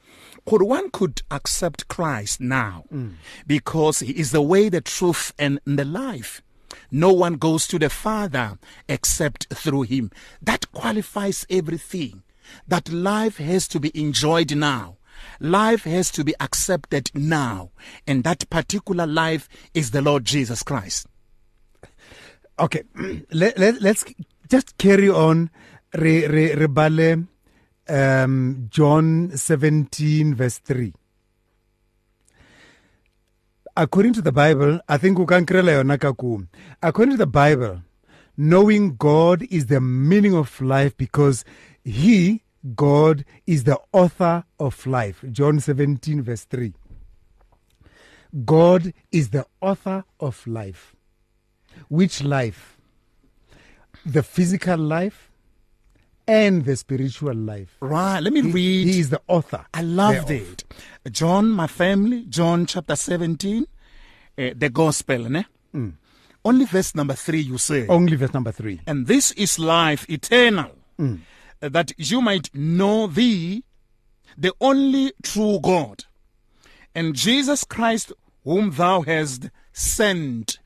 could 0.46 0.62
one 0.62 0.92
could 0.92 1.24
accept 1.32 1.88
Christ 1.88 2.40
now 2.42 2.84
mm. 2.94 3.14
because 3.48 4.02
he 4.02 4.12
is 4.12 4.30
the 4.32 4.42
way 4.44 4.70
the 4.70 4.82
truth 4.82 5.34
and 5.40 5.60
the 5.66 5.84
life 5.86 6.44
No 6.92 7.12
one 7.12 7.36
goes 7.36 7.68
to 7.68 7.80
the 7.80 7.90
Father 7.90 8.58
except 8.88 9.54
through 9.54 9.84
him. 9.84 10.12
That 10.42 10.72
qualifies 10.72 11.46
everything. 11.50 12.24
That 12.68 12.92
life 12.92 13.38
has 13.38 13.68
to 13.70 13.80
be 13.80 13.92
enjoyed 14.00 14.56
now. 14.56 14.98
Life 15.40 15.84
has 15.84 16.12
to 16.12 16.24
be 16.24 16.34
accepted 16.40 17.12
now. 17.14 17.72
And 18.08 18.24
that 18.24 18.50
particular 18.50 19.08
life 19.08 19.50
is 19.74 19.92
the 19.92 20.02
Lord 20.02 20.26
Jesus 20.26 20.64
Christ. 20.64 21.08
Okay, 22.60 22.84
let, 23.32 23.58
let, 23.58 23.82
let's 23.82 24.06
just 24.50 24.78
carry 24.78 25.10
on. 25.10 25.50
Re, 25.94 26.28
re, 26.28 26.50
rebale, 26.56 27.26
um, 27.88 28.68
John 28.70 29.32
17, 29.36 30.36
verse 30.36 30.58
3. 30.58 30.94
According 33.78 34.14
to 34.14 34.22
the 34.22 34.32
Bible, 34.32 34.80
I 34.88 34.98
think. 34.98 35.20
According 35.20 35.46
to 37.12 37.18
the 37.18 37.28
Bible, 37.28 37.82
knowing 38.38 38.96
God 38.96 39.44
is 39.50 39.66
the 39.66 39.82
meaning 39.82 40.34
of 40.34 40.62
life 40.62 40.96
because 40.96 41.44
He, 41.84 42.44
God, 42.76 43.26
is 43.46 43.66
the 43.66 43.78
author 43.92 44.46
of 44.60 44.86
life. 44.88 45.26
John 45.30 45.60
17, 45.60 46.22
verse 46.22 46.46
3. 46.46 46.74
God 48.46 48.94
is 49.12 49.30
the 49.30 49.46
author 49.62 50.06
of 50.20 50.46
life. 50.48 50.96
Which 51.90 52.24
life? 52.24 52.78
The 54.06 54.24
physical 54.24 54.78
life 54.78 55.25
and 56.28 56.66
the 56.66 56.76
spiritual 56.76 57.34
life. 57.36 57.76
Right. 57.80 58.20
Let 58.20 58.34
me 58.34 58.42
He, 58.42 58.52
read. 58.52 58.88
he 58.88 59.00
is 59.00 59.10
the 59.10 59.22
author. 59.28 59.66
I 59.74 59.82
love 59.82 60.30
it. 60.32 60.64
John, 61.12 61.50
my 61.52 61.68
family, 61.68 62.26
John 62.28 62.66
chapter 62.66 62.96
17, 62.96 63.66
uh, 64.38 64.50
the 64.56 64.70
gospel, 64.70 65.30
ne? 65.30 65.46
Only 66.44 66.66
verse 66.66 66.94
number 66.96 67.14
3 67.16 67.40
you 67.40 67.58
say. 67.58 67.88
Only 67.88 68.16
verse 68.16 68.34
number 68.34 68.52
three. 68.52 68.80
And 68.86 69.08
this 69.08 69.32
is 69.32 69.58
life 69.58 70.08
eternal, 70.10 70.72
uh, 71.00 71.16
that 71.60 71.92
you 71.98 72.22
might 72.22 72.54
know 72.54 73.08
thee, 73.08 73.64
the 74.38 74.54
only 74.62 75.12
true 75.24 75.60
God, 75.62 76.06
and 76.94 77.16
Jesus 77.16 77.64
Christ, 77.64 78.12
whom 78.44 78.72
thou 78.72 79.02
hast 79.02 79.50
sent. 79.74 80.60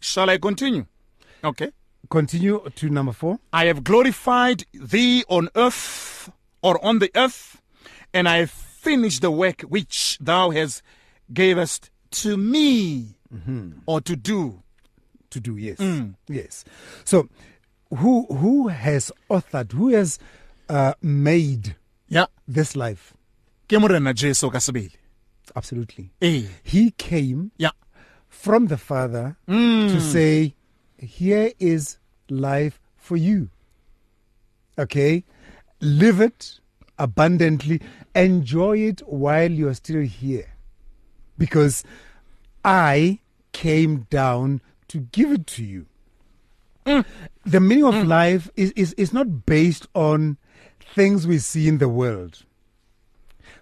Shall 0.00 0.28
I 0.28 0.38
continue? 0.38 0.86
Okay. 1.44 1.70
Continue 2.12 2.60
to 2.76 2.90
number 2.90 3.12
four. 3.14 3.38
I 3.54 3.64
have 3.72 3.82
glorified 3.82 4.64
thee 4.74 5.24
on 5.28 5.48
earth 5.56 6.28
or 6.62 6.76
on 6.84 6.98
the 6.98 7.10
earth, 7.16 7.62
and 8.12 8.28
I 8.28 8.36
have 8.44 8.50
finished 8.50 9.22
the 9.22 9.30
work 9.30 9.62
which 9.62 10.18
thou 10.20 10.50
hast 10.50 10.82
gavest 11.32 11.88
to 12.22 12.36
me 12.36 13.16
or 13.86 14.00
to 14.02 14.14
do. 14.16 14.60
to 15.32 15.40
do 15.40 15.56
yes 15.56 15.80
yes 16.28 16.62
so 17.08 17.24
who 17.88 18.26
who 18.28 18.68
has 18.68 19.08
authored 19.30 19.72
who 19.72 19.88
has 19.88 20.18
uh, 20.68 20.92
made 21.00 21.74
Yeah. 22.08 22.26
this 22.46 22.76
life 22.76 23.14
Ke 23.66 23.80
morena 23.80 24.12
Jesu 24.12 24.50
ka 24.52 24.58
sebele. 24.60 24.92
absolutely 25.56 26.10
Eh. 26.20 26.44
he 26.62 26.90
came 27.00 27.48
Yeah. 27.56 27.72
from 28.28 28.68
the 28.68 28.76
father 28.76 29.36
to 29.48 29.98
say 30.04 30.52
here 31.00 31.48
is 31.58 31.96
life 32.28 32.80
for 32.96 33.16
you 33.16 33.50
okay? 34.78 35.24
Live 35.80 36.20
it 36.20 36.60
abundantly. 36.98 37.80
Enjoy 38.14 38.78
it 38.78 39.00
while 39.06 39.50
you're 39.50 39.74
still 39.74 40.02
here. 40.02 40.54
Because 41.38 41.82
i 42.64 43.18
came 43.52 44.06
down 44.08 44.60
to 44.88 44.98
give 44.98 45.32
it 45.32 45.46
to 45.46 45.64
you. 45.64 45.86
The 47.44 47.60
meaning 47.60 47.84
of 47.84 48.06
life 48.06 48.50
is, 48.56 48.72
is, 48.72 48.92
is 48.94 49.12
not 49.12 49.46
based 49.46 49.86
on 49.94 50.36
things 50.94 51.26
we 51.26 51.38
see 51.38 51.68
in 51.68 51.78
the 51.78 51.88
world. 51.88 52.44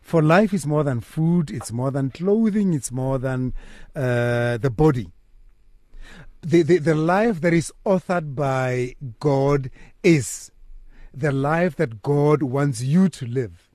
For 0.00 0.22
life 0.22 0.52
is 0.52 0.66
more 0.66 0.84
than 0.84 1.00
food, 1.00 1.50
it's 1.50 1.70
more 1.70 1.90
than 1.90 2.10
clothing, 2.10 2.74
it's 2.74 2.90
more 2.90 3.18
than 3.18 3.52
uh, 3.94 4.58
the 4.58 4.70
body. 4.74 5.10
The, 6.42 6.62
the, 6.62 6.78
the 6.78 6.94
life 6.94 7.40
that 7.42 7.52
is 7.52 7.72
authored 7.84 8.34
by 8.34 8.96
God 9.18 9.70
is 10.02 10.50
the 11.12 11.32
life 11.32 11.76
that 11.76 12.02
God 12.02 12.42
wants 12.42 12.82
you 12.82 13.08
to 13.10 13.26
live. 13.26 13.68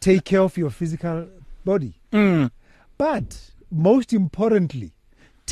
Take 0.00 0.24
care 0.24 0.40
of 0.40 0.56
your 0.56 0.70
physical 0.70 1.28
body. 1.64 1.94
Hmm. 2.10 2.46
But 2.98 3.50
most 3.70 4.12
importantly, 4.12 4.92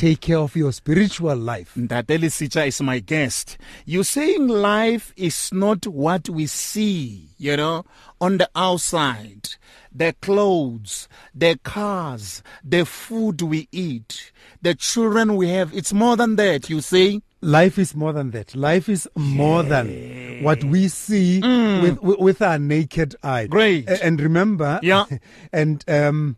take 0.01 0.19
care 0.21 0.39
of 0.39 0.55
your 0.55 0.71
spiritual 0.71 1.35
life. 1.35 1.75
Ntate 1.77 2.17
Lisicha 2.17 2.65
is 2.65 2.81
my 2.81 2.97
guest. 2.97 3.59
You're 3.85 4.03
saying 4.03 4.47
life 4.47 5.13
is 5.15 5.51
not 5.53 5.85
what 5.85 6.27
we 6.27 6.47
see, 6.47 7.29
you 7.37 7.55
know, 7.55 7.85
on 8.19 8.39
the 8.39 8.49
outside. 8.55 9.49
The 9.93 10.15
clothes, 10.19 11.07
the 11.35 11.59
cars, 11.63 12.41
the 12.63 12.83
food 12.83 13.43
we 13.43 13.67
eat, 13.71 14.31
the 14.63 14.73
children 14.73 15.35
we 15.35 15.49
have. 15.49 15.71
It's 15.71 15.93
more 15.93 16.17
than 16.17 16.35
that, 16.37 16.67
you 16.67 16.81
say? 16.81 17.21
Life 17.41 17.77
is 17.77 17.93
more 17.95 18.11
than 18.13 18.31
that. 18.31 18.55
Life 18.55 18.89
is 18.89 19.07
more 19.15 19.61
than 19.61 20.41
what 20.41 20.63
we 20.63 20.87
see 20.87 21.41
with, 21.41 22.01
with 22.01 22.17
with 22.19 22.41
our 22.41 22.57
naked 22.57 23.15
eye. 23.21 23.45
Great. 23.47 23.87
And 23.89 24.19
remember, 24.21 24.79
Yeah. 24.81 25.05
and 25.53 25.83
um, 25.87 26.37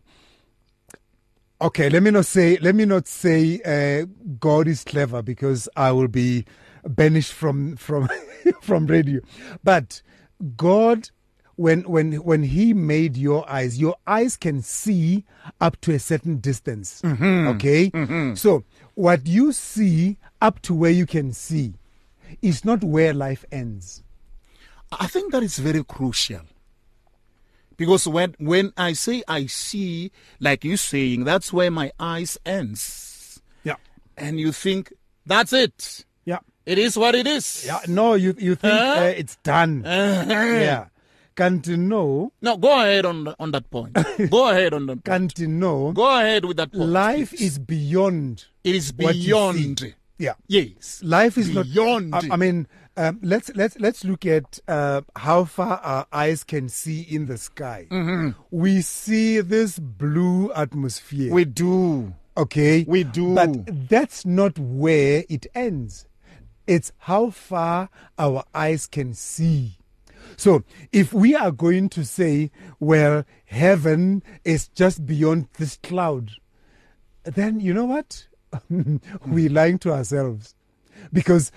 okay, 1.64 1.88
let 1.88 2.02
me 2.02 2.10
not 2.10 2.26
say 2.26 2.58
let 2.60 2.74
me 2.74 2.84
not 2.84 3.06
say 3.08 3.60
uh, 3.64 4.06
God 4.38 4.68
is 4.68 4.84
clever 4.84 5.22
because 5.22 5.68
I 5.76 5.92
will 5.92 6.08
be 6.08 6.44
banished 6.86 7.32
from 7.32 7.76
from 7.76 8.08
from 8.62 8.86
radio. 8.86 9.20
But 9.62 10.02
God 10.56 11.10
when 11.56 11.82
when 11.82 12.12
when 12.24 12.42
he 12.42 12.74
made 12.74 13.16
your 13.16 13.48
eyes 13.50 13.78
your 13.78 13.96
eyes 14.06 14.36
can 14.36 14.60
see 14.62 15.24
up 15.60 15.80
to 15.82 15.92
a 15.92 15.98
certain 15.98 16.38
distance. 16.38 17.00
Okay? 17.48 17.90
So 18.34 18.64
what 18.94 19.26
you 19.26 19.52
see 19.52 20.18
up 20.42 20.60
to 20.62 20.74
where 20.74 20.90
you 20.90 21.06
can 21.06 21.32
see 21.32 21.74
is 22.42 22.64
not 22.64 22.82
where 22.84 23.14
life 23.14 23.44
ends. 23.50 24.02
I 24.92 25.06
think 25.06 25.32
that 25.32 25.42
is 25.42 25.58
very 25.58 25.82
crucial. 25.82 26.42
Because 27.76 28.06
when 28.08 28.34
when 28.38 28.72
I 28.76 28.92
say 28.94 29.22
I 29.28 29.46
see, 29.46 30.10
like 30.40 30.64
you 30.64 30.76
saying, 30.76 31.24
that's 31.24 31.52
where 31.52 31.70
my 31.70 31.92
eyes 31.98 32.38
ends. 32.46 33.40
yeah 33.64 33.76
And 34.16 34.38
you 34.38 34.52
think, 34.52 34.92
that's 35.26 35.52
it. 35.52 36.04
yeah 36.24 36.38
It 36.66 36.78
is 36.78 36.96
what 36.96 37.14
it 37.14 37.26
is. 37.26 37.64
yeah 37.66 37.80
no 37.88 38.14
you 38.14 38.34
you 38.38 38.54
think 38.54 38.74
Huh? 38.74 39.04
uh, 39.10 39.12
it's 39.16 39.36
done 39.42 39.84
Uh-huh. 39.86 40.30
yeah 40.68 40.86
can't 41.36 41.66
you 41.66 41.76
know 41.76 42.30
No, 42.40 42.56
go 42.56 42.70
ahead 42.80 43.04
on 43.06 43.34
on 43.38 43.50
that 43.50 43.66
point. 43.70 43.92
go 44.30 44.48
ahead 44.50 44.72
on 44.72 44.86
that 44.86 45.02
point. 45.02 45.04
can't 45.04 45.34
you 45.38 45.48
know 45.48 45.90
Go 45.92 46.06
ahead 46.18 46.44
with 46.44 46.56
that 46.58 46.70
point. 46.72 46.90
life 46.90 47.30
please. 47.30 47.42
is 47.42 47.58
beyond 47.58 48.44
it 48.62 48.74
is 48.74 48.92
what 48.96 49.16
you 49.16 49.22
see. 49.22 49.26
beyond. 49.28 49.94
yeah 50.18 50.34
Yes. 50.46 51.02
life 51.02 51.36
is 51.36 51.50
Beyond. 51.50 52.10
not 52.14 52.24
I, 52.30 52.34
I 52.34 52.36
mean 52.36 52.66
um, 52.96 53.18
let's 53.22 53.50
let's 53.54 53.78
let's 53.78 54.04
look 54.04 54.24
at 54.26 54.60
uh, 54.68 55.02
how 55.16 55.44
far 55.44 55.78
our 55.78 56.06
eyes 56.12 56.44
can 56.44 56.68
see 56.68 57.02
in 57.02 57.26
the 57.26 57.38
sky. 57.38 57.86
Mm-hmm. 57.90 58.40
we 58.50 58.80
see 58.80 59.40
this 59.40 59.78
blue 59.78 60.52
atmosphere. 60.52 61.32
We 61.32 61.44
do. 61.44 62.14
okay? 62.36 62.84
We 62.86 63.04
do. 63.04 63.34
but 63.34 63.88
that's 63.88 64.24
not 64.24 64.58
where 64.58 65.24
it 65.28 65.46
ends. 65.54 66.06
It's 66.66 66.92
how 66.98 67.30
far 67.30 67.90
our 68.18 68.44
eyes 68.54 68.86
can 68.86 69.14
see. 69.14 69.78
So 70.36 70.64
if 70.90 71.12
we 71.12 71.34
are 71.34 71.52
going 71.52 71.88
to 71.90 72.04
say 72.04 72.50
well 72.80 73.24
heaven 73.44 74.22
is 74.44 74.68
just 74.68 75.06
beyond 75.06 75.48
this 75.58 75.76
cloud 75.82 76.32
then 77.24 77.60
you 77.60 77.72
know 77.72 77.86
what? 77.86 78.26
We're 79.26 79.50
lying 79.50 79.78
to 79.80 79.92
ourselves. 79.92 80.54
Because 81.12 81.50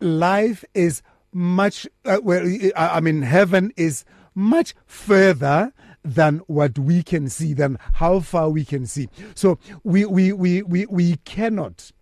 life 0.00 0.64
is 0.74 1.02
much 1.32 1.86
uh, 2.04 2.18
well 2.22 2.46
I, 2.76 3.00
mean 3.00 3.22
heaven 3.22 3.72
is 3.76 4.04
much 4.34 4.74
further 4.86 5.72
than 6.04 6.38
what 6.46 6.78
we 6.78 7.02
can 7.02 7.28
see 7.28 7.52
than 7.52 7.78
how 7.94 8.20
far 8.20 8.48
we 8.50 8.64
can 8.64 8.86
see. 8.86 9.08
So 9.34 9.58
we 9.84 10.04
we 10.04 10.32
we 10.32 10.62
we, 10.62 10.86
we 10.86 11.16
cannot 11.16 11.92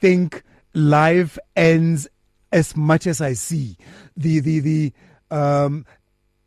think 0.00 0.42
life 0.72 1.38
ends 1.56 2.08
as 2.52 2.76
much 2.76 3.06
as 3.06 3.20
i 3.20 3.32
see. 3.32 3.76
The 4.16 4.40
the 4.40 4.60
the 4.60 4.92
um 5.30 5.84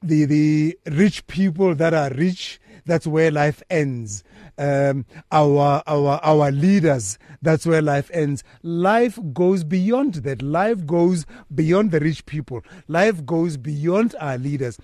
the 0.01 0.25
the 0.25 0.79
rich 0.85 1.27
people 1.27 1.75
that 1.75 1.93
are 1.93 2.09
rich 2.11 2.59
that's 2.87 3.05
where 3.05 3.29
life 3.31 3.61
ends. 3.69 4.23
Um 4.57 5.05
our 5.31 5.83
our 5.85 6.19
our 6.23 6.51
leaders 6.51 7.19
that's 7.41 7.65
where 7.67 7.81
life 7.81 8.09
ends. 8.13 8.43
Life 8.63 9.19
goes 9.33 9.63
beyond 9.63 10.15
that. 10.15 10.41
Life 10.41 10.85
goes 10.87 11.25
beyond 11.53 11.91
the 11.91 11.99
rich 11.99 12.25
people. 12.25 12.63
Life 12.87 13.25
goes 13.25 13.57
beyond 13.57 14.15
our 14.19 14.37
leaders. 14.39 14.79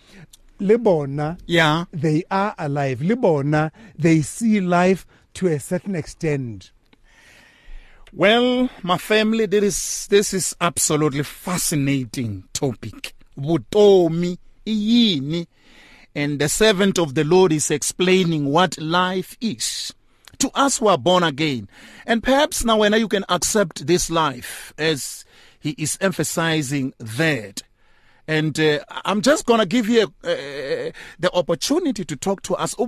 Lebona 0.59 1.39
Yeah. 1.47 1.85
they 1.91 2.23
are 2.29 2.53
alive. 2.59 2.99
Lebona 2.99 3.71
they 3.97 4.21
see 4.21 4.61
life 4.61 5.07
to 5.33 5.47
a 5.47 5.59
certain 5.59 5.95
extent. 5.95 6.71
Well, 8.15 8.69
my 8.83 8.99
family, 8.99 9.47
there 9.47 9.63
is 9.63 10.05
this 10.11 10.33
is 10.35 10.55
absolutely 10.61 11.23
fascinating 11.23 12.43
topic. 12.53 13.15
Butomi 13.35 14.37
iyini. 14.67 15.47
And 16.15 16.39
the 16.39 16.49
servant 16.49 16.99
of 16.99 17.15
the 17.15 17.23
Lord 17.23 17.51
is 17.51 17.71
explaining 17.71 18.45
what 18.45 18.79
life 18.79 19.35
is 19.41 19.93
to 20.39 20.51
us 20.53 20.77
who 20.77 20.87
are 20.87 20.97
born 20.97 21.23
again. 21.23 21.69
And 22.05 22.21
perhaps 22.21 22.65
now 22.65 22.77
when 22.77 22.93
you 22.93 23.07
can 23.07 23.25
accept 23.29 23.87
this 23.87 24.09
life 24.09 24.73
as 24.77 25.25
he 25.59 25.71
is 25.77 25.97
emphasizing 26.01 26.93
that. 26.99 27.63
And 28.27 28.59
uh, 28.59 28.79
I'm 29.05 29.21
just 29.21 29.45
going 29.45 29.59
to 29.59 29.65
give 29.65 29.87
you 29.89 30.03
uh, 30.03 30.91
the 31.19 31.29
opportunity 31.33 32.05
to 32.05 32.15
talk 32.15 32.41
to 32.43 32.55
us. 32.55 32.75
How 32.77 32.85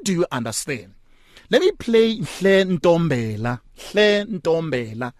do 0.00 0.12
you 0.12 0.26
understand? 0.30 0.94
Let 1.50 1.62
me 1.62 1.72
play 1.72 2.18
Hle 2.18 2.64
Ntombela. 2.64 3.60
Hle 3.76 4.26
Ntombela. 4.26 5.12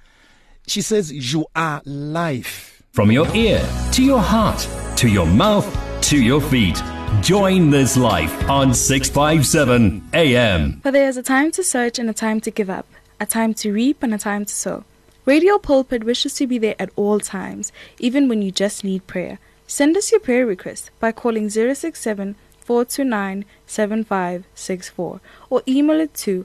She 0.67 0.83
says, 0.83 1.11
You 1.13 1.47
are 1.57 1.83
life. 1.85 2.80
From 2.93 3.13
your 3.13 3.33
ear 3.37 3.65
to 3.93 4.03
your 4.03 4.19
heart 4.19 4.69
to 4.97 5.09
your 5.09 5.25
mouth 5.25 5.65
to 6.09 6.21
your 6.21 6.41
feet. 6.41 6.83
Join 7.21 7.71
this 7.71 7.97
life 7.97 8.51
on 8.51 8.75
657 8.75 10.11
AM. 10.13 10.81
For 10.81 10.91
there 10.91 11.09
is 11.09 11.17
a 11.17 11.23
time 11.23 11.53
to 11.53 11.63
search 11.63 12.01
and 12.01 12.11
a 12.11 12.13
time 12.13 12.41
to 12.41 12.51
give 12.51 12.69
up, 12.69 12.87
a 13.21 13.27
time 13.27 13.55
to 13.55 13.73
reap 13.73 14.03
and 14.03 14.13
a 14.13 14.19
time 14.19 14.45
to 14.45 14.53
sow. 14.53 14.83
Radio 15.25 15.57
Pulpit 15.57 16.03
wishes 16.03 16.35
to 16.35 16.49
be 16.49 16.59
there 16.59 16.75
at 16.81 16.91
all 16.97 17.21
times, 17.21 17.71
even 18.01 18.29
when 18.29 18.43
you 18.43 18.51
just 18.51 18.83
need 18.83 19.07
prayer. 19.07 19.39
Send 19.69 19.97
us 19.97 20.11
your 20.11 20.21
prayer 20.21 20.45
request 20.45 20.91
by 20.99 21.13
calling 21.13 21.49
067 21.49 22.35
429 22.59 23.45
7564 23.67 25.21
or 25.49 25.63
email 25.69 26.01
it 26.01 26.13
to 26.15 26.45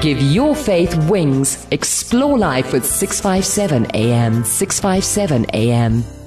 Give 0.00 0.18
your 0.22 0.56
faith 0.56 0.96
wings. 1.10 1.66
Explore 1.72 2.38
life 2.38 2.72
with 2.72 2.86
657 2.86 3.84
AM. 3.94 4.44
657 4.44 5.44
AM. 5.52 6.19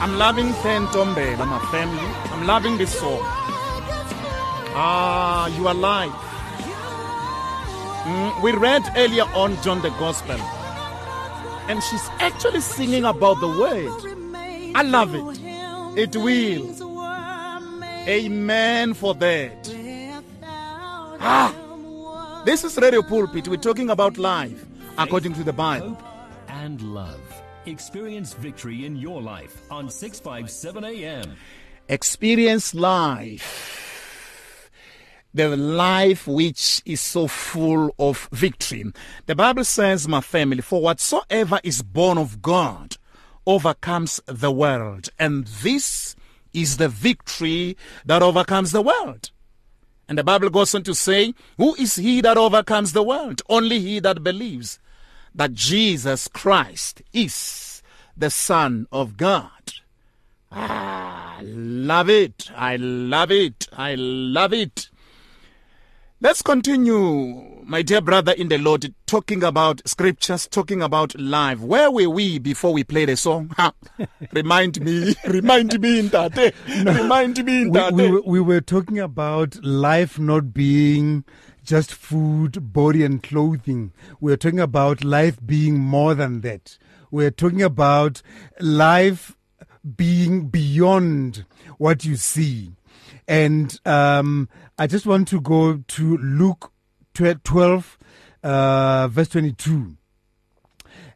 I'm 0.00 0.18
loving 0.18 0.48
Hle 0.48 0.86
Ntombela, 0.86 1.46
my 1.46 1.58
family. 1.70 2.06
I'm 2.32 2.46
loving 2.46 2.76
this 2.78 2.98
song. 2.98 3.20
Ah, 4.74 5.46
you 5.56 5.68
are 5.68 5.74
life. 5.74 6.12
Mm, 8.04 8.42
we 8.42 8.52
read 8.52 8.82
earlier 8.96 9.24
on 9.34 9.60
John 9.62 9.80
the 9.80 9.90
Gospel, 9.90 10.40
and 11.68 11.82
she's 11.82 12.08
actually 12.18 12.60
singing 12.60 13.04
about 13.04 13.38
the 13.40 13.48
word. 13.48 13.92
I 14.74 14.82
love 14.82 15.14
it. 15.14 15.38
It 15.96 16.16
will. 16.16 16.74
Amen 18.08 18.94
for 18.94 19.14
that. 19.14 19.70
Ah, 21.20 22.42
this 22.44 22.64
is 22.64 22.76
Radio 22.78 23.02
Pulpit. 23.02 23.46
We're 23.46 23.56
talking 23.56 23.90
about 23.90 24.18
life 24.18 24.64
according 24.98 25.34
to 25.34 25.44
the 25.44 25.52
Bible. 25.52 25.96
And 26.48 26.80
love. 26.82 27.41
Experience 27.66 28.34
victory 28.34 28.84
in 28.86 28.96
your 28.96 29.22
life 29.22 29.70
on 29.70 29.88
657 29.88 30.84
AM. 30.84 31.36
experience 31.88 32.74
life. 32.74 34.68
The 35.32 35.56
life 35.56 36.26
which 36.26 36.82
is 36.84 37.00
so 37.00 37.28
full 37.28 37.94
of 38.00 38.28
victory. 38.32 38.92
The 39.26 39.36
bible 39.36 39.64
says 39.64 40.08
my 40.08 40.20
family 40.20 40.60
for 40.60 40.82
whatsoever 40.82 41.60
is 41.62 41.82
born 41.82 42.18
of 42.18 42.42
god 42.42 42.96
overcomes 43.46 44.20
the 44.26 44.50
world 44.50 45.08
and 45.18 45.46
this 45.46 46.16
is 46.52 46.76
the 46.78 46.88
victory 46.88 47.76
that 48.04 48.22
overcomes 48.22 48.72
the 48.72 48.82
world. 48.82 49.30
And 50.08 50.18
the 50.18 50.24
bible 50.24 50.50
goes 50.50 50.74
on 50.74 50.82
to 50.82 50.94
say 50.96 51.32
who 51.58 51.76
is 51.76 51.94
he 51.94 52.20
that 52.22 52.36
overcomes 52.36 52.92
the 52.92 53.04
world? 53.04 53.40
Only 53.48 53.78
he 53.78 54.00
that 54.00 54.24
believes 54.24 54.80
that 55.34 55.54
jesus 55.54 56.28
christ 56.28 57.02
is 57.12 57.82
the 58.16 58.30
son 58.30 58.86
of 58.92 59.16
god 59.16 59.50
Ah, 60.54 61.38
love 61.42 62.10
it. 62.10 62.50
I 62.54 62.76
love 62.76 63.30
it. 63.30 63.68
I 63.72 63.94
love 63.94 64.52
it. 64.52 64.90
Let's 66.20 66.42
continue, 66.42 67.62
my 67.64 67.80
dear 67.80 68.02
brother 68.02 68.32
in 68.32 68.48
the 68.48 68.58
Lord, 68.58 68.94
talking 69.06 69.42
about 69.42 69.80
scriptures, 69.88 70.46
talking 70.46 70.82
about 70.82 71.18
life. 71.18 71.58
Where 71.58 71.90
were 71.90 72.10
we 72.10 72.38
before 72.38 72.72
we 72.74 72.84
played 72.84 73.08
a 73.08 73.16
song? 73.16 73.50
Ha. 73.56 73.72
remind 74.32 74.80
me, 74.84 75.14
remind 75.26 75.80
me, 75.80 76.02
Ntate. 76.02 76.52
Remind 76.84 77.42
me, 77.44 77.64
we, 77.64 77.70
Ntate. 77.70 77.92
we, 77.92 78.10
were- 78.10 78.22
we 78.26 78.40
were 78.40 78.60
talking 78.60 78.98
about 78.98 79.56
life 79.64 80.18
not 80.18 80.52
being 80.52 81.24
just 81.64 81.92
food, 81.92 82.72
body, 82.72 83.04
and 83.04 83.22
clothing. 83.22 83.92
We 84.20 84.32
are 84.32 84.36
talking 84.36 84.60
about 84.60 85.04
life 85.04 85.38
being 85.44 85.78
more 85.78 86.14
than 86.14 86.40
that. 86.40 86.78
We're 87.10 87.30
talking 87.30 87.62
about 87.62 88.22
life 88.60 89.36
being 89.96 90.48
beyond 90.48 91.44
what 91.78 92.04
you 92.04 92.16
see. 92.16 92.72
And 93.28 93.78
um, 93.84 94.48
I 94.78 94.86
just 94.86 95.06
want 95.06 95.28
to 95.28 95.40
go 95.40 95.76
to 95.76 96.16
Luke 96.18 96.72
12, 97.14 97.98
uh, 98.42 99.08
verse 99.08 99.28
22. 99.28 99.96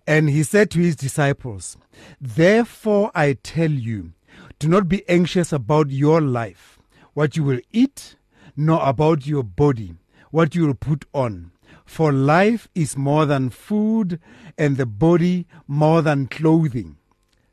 And 0.07 0.30
he 0.30 0.42
said 0.42 0.70
to 0.72 0.78
his 0.78 0.94
disciples, 0.94 1.76
Therefore 2.20 3.11
I 3.14 3.34
tell 3.34 3.70
you, 3.70 4.12
do 4.59 4.68
not 4.68 4.88
be 4.88 5.09
anxious 5.09 5.53
about 5.53 5.90
your 5.90 6.20
life, 6.20 6.78
what 7.14 7.36
you 7.36 7.42
will 7.42 7.61
eat, 7.72 8.16
nor 8.57 8.80
about 8.88 9.26
your 9.26 9.42
body, 9.42 9.94
what 10.31 10.55
you 10.55 10.66
will 10.66 10.74
put 10.74 11.05
on. 11.12 11.53
For 11.85 12.12
life 12.12 12.68
is 12.74 12.97
more 12.97 13.27
than 13.27 13.51
food, 13.51 14.20
and 14.59 14.77
the 14.77 14.87
body 14.87 15.47
more 15.66 16.03
than 16.03 16.27
clothing. 16.27 16.97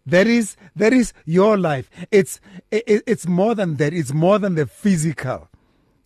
That 0.06 0.28
is 0.28 0.56
that 0.76 0.92
is 0.94 1.14
your 1.26 1.58
life. 1.58 1.90
It's 2.12 2.40
it, 2.72 3.04
it's 3.08 3.28
more 3.28 3.56
than 3.56 3.76
that. 3.76 3.94
It's 3.94 4.14
more 4.14 4.40
than 4.40 4.56
the 4.56 4.66
physical. 4.66 5.50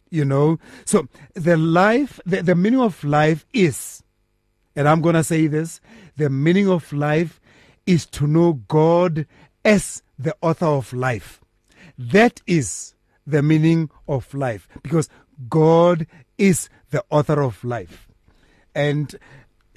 You 0.09 0.25
know. 0.25 0.59
So 0.85 1.07
the 1.33 1.57
life, 1.57 2.19
the, 2.25 2.41
the 2.41 2.55
meaning 2.55 2.79
of 2.79 3.03
life 3.03 3.45
is 3.53 4.03
and 4.77 4.87
I'm 4.87 5.01
going 5.01 5.15
to 5.15 5.23
say 5.23 5.47
this 5.47 5.81
the 6.15 6.29
meaning 6.29 6.69
of 6.69 6.93
life 6.93 7.41
is 7.87 8.05
to 8.05 8.27
know 8.27 8.53
God 8.53 9.25
as 9.65 10.03
the 10.19 10.35
author 10.41 10.67
of 10.67 10.93
life. 10.93 11.41
That 11.97 12.41
is 12.45 12.93
the 13.25 13.41
meaning 13.41 13.89
of 14.07 14.31
life 14.35 14.69
because 14.83 15.09
God 15.49 16.05
is 16.37 16.69
the 16.91 17.03
author 17.09 17.41
of 17.41 17.63
life. 17.63 18.07
And 18.75 19.15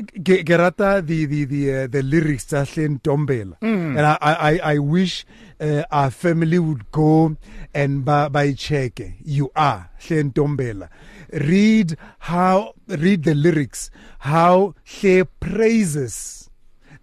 ke 0.01 0.45
the 0.45 1.03
the 1.05 1.45
the 1.45 1.75
uh, 1.75 1.87
the 1.87 2.03
lyrics 2.03 2.45
tsa 2.47 2.65
Hle 2.65 2.99
Ntombela. 2.99 3.57
And 3.61 4.01
I 4.01 4.17
I 4.21 4.61
I 4.75 4.79
wish 4.79 5.27
uh, 5.61 5.85
our 5.91 6.11
family 6.11 6.59
would 6.59 6.91
go 6.91 7.37
and 7.75 8.05
by 8.05 8.29
by 8.29 8.53
check 8.53 9.01
you 9.23 9.51
are 9.55 9.91
Hle 9.99 10.31
Ntombela. 10.33 10.89
Read 11.33 11.97
how 12.21 12.75
read 12.89 13.25
the 13.25 13.35
lyrics 13.35 13.91
how 14.21 14.75
Hle 14.85 15.27
praises 15.39 16.51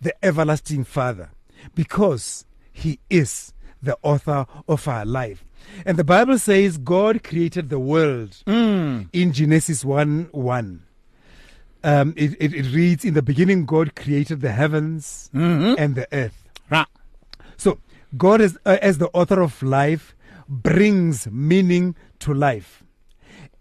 the 0.02 0.14
everlasting 0.24 0.84
father. 0.84 1.30
Because 1.76 2.46
he 2.72 3.00
is 3.10 3.54
the 3.82 3.98
author 4.02 4.46
of 4.68 4.88
our 4.88 5.06
life 5.06 5.44
and 5.86 5.98
the 5.98 6.04
bible 6.04 6.38
says 6.38 6.78
god 6.78 7.24
created 7.24 7.70
the 7.70 7.80
world 7.80 8.38
in 9.14 9.32
genesis 9.32 9.84
1 9.86 10.30
1 10.32 10.84
um, 11.84 12.14
it, 12.18 12.36
it, 12.40 12.54
it 12.54 12.74
reads 12.74 13.06
in 13.06 13.14
the 13.14 13.22
beginning 13.22 13.66
god 13.66 13.96
created 13.96 14.42
the 14.42 14.52
heavens 14.52 15.30
and 15.34 15.96
the 15.96 16.08
earth. 16.12 16.44
Ra. 16.70 16.86
so 17.56 17.80
god 18.18 18.42
is, 18.42 18.58
uh, 18.66 18.78
as 18.82 18.98
the 18.98 19.10
author 19.14 19.42
of 19.42 19.62
life 19.64 20.16
brings 20.50 21.28
meaning 21.30 21.96
to 22.20 22.34
life. 22.34 22.84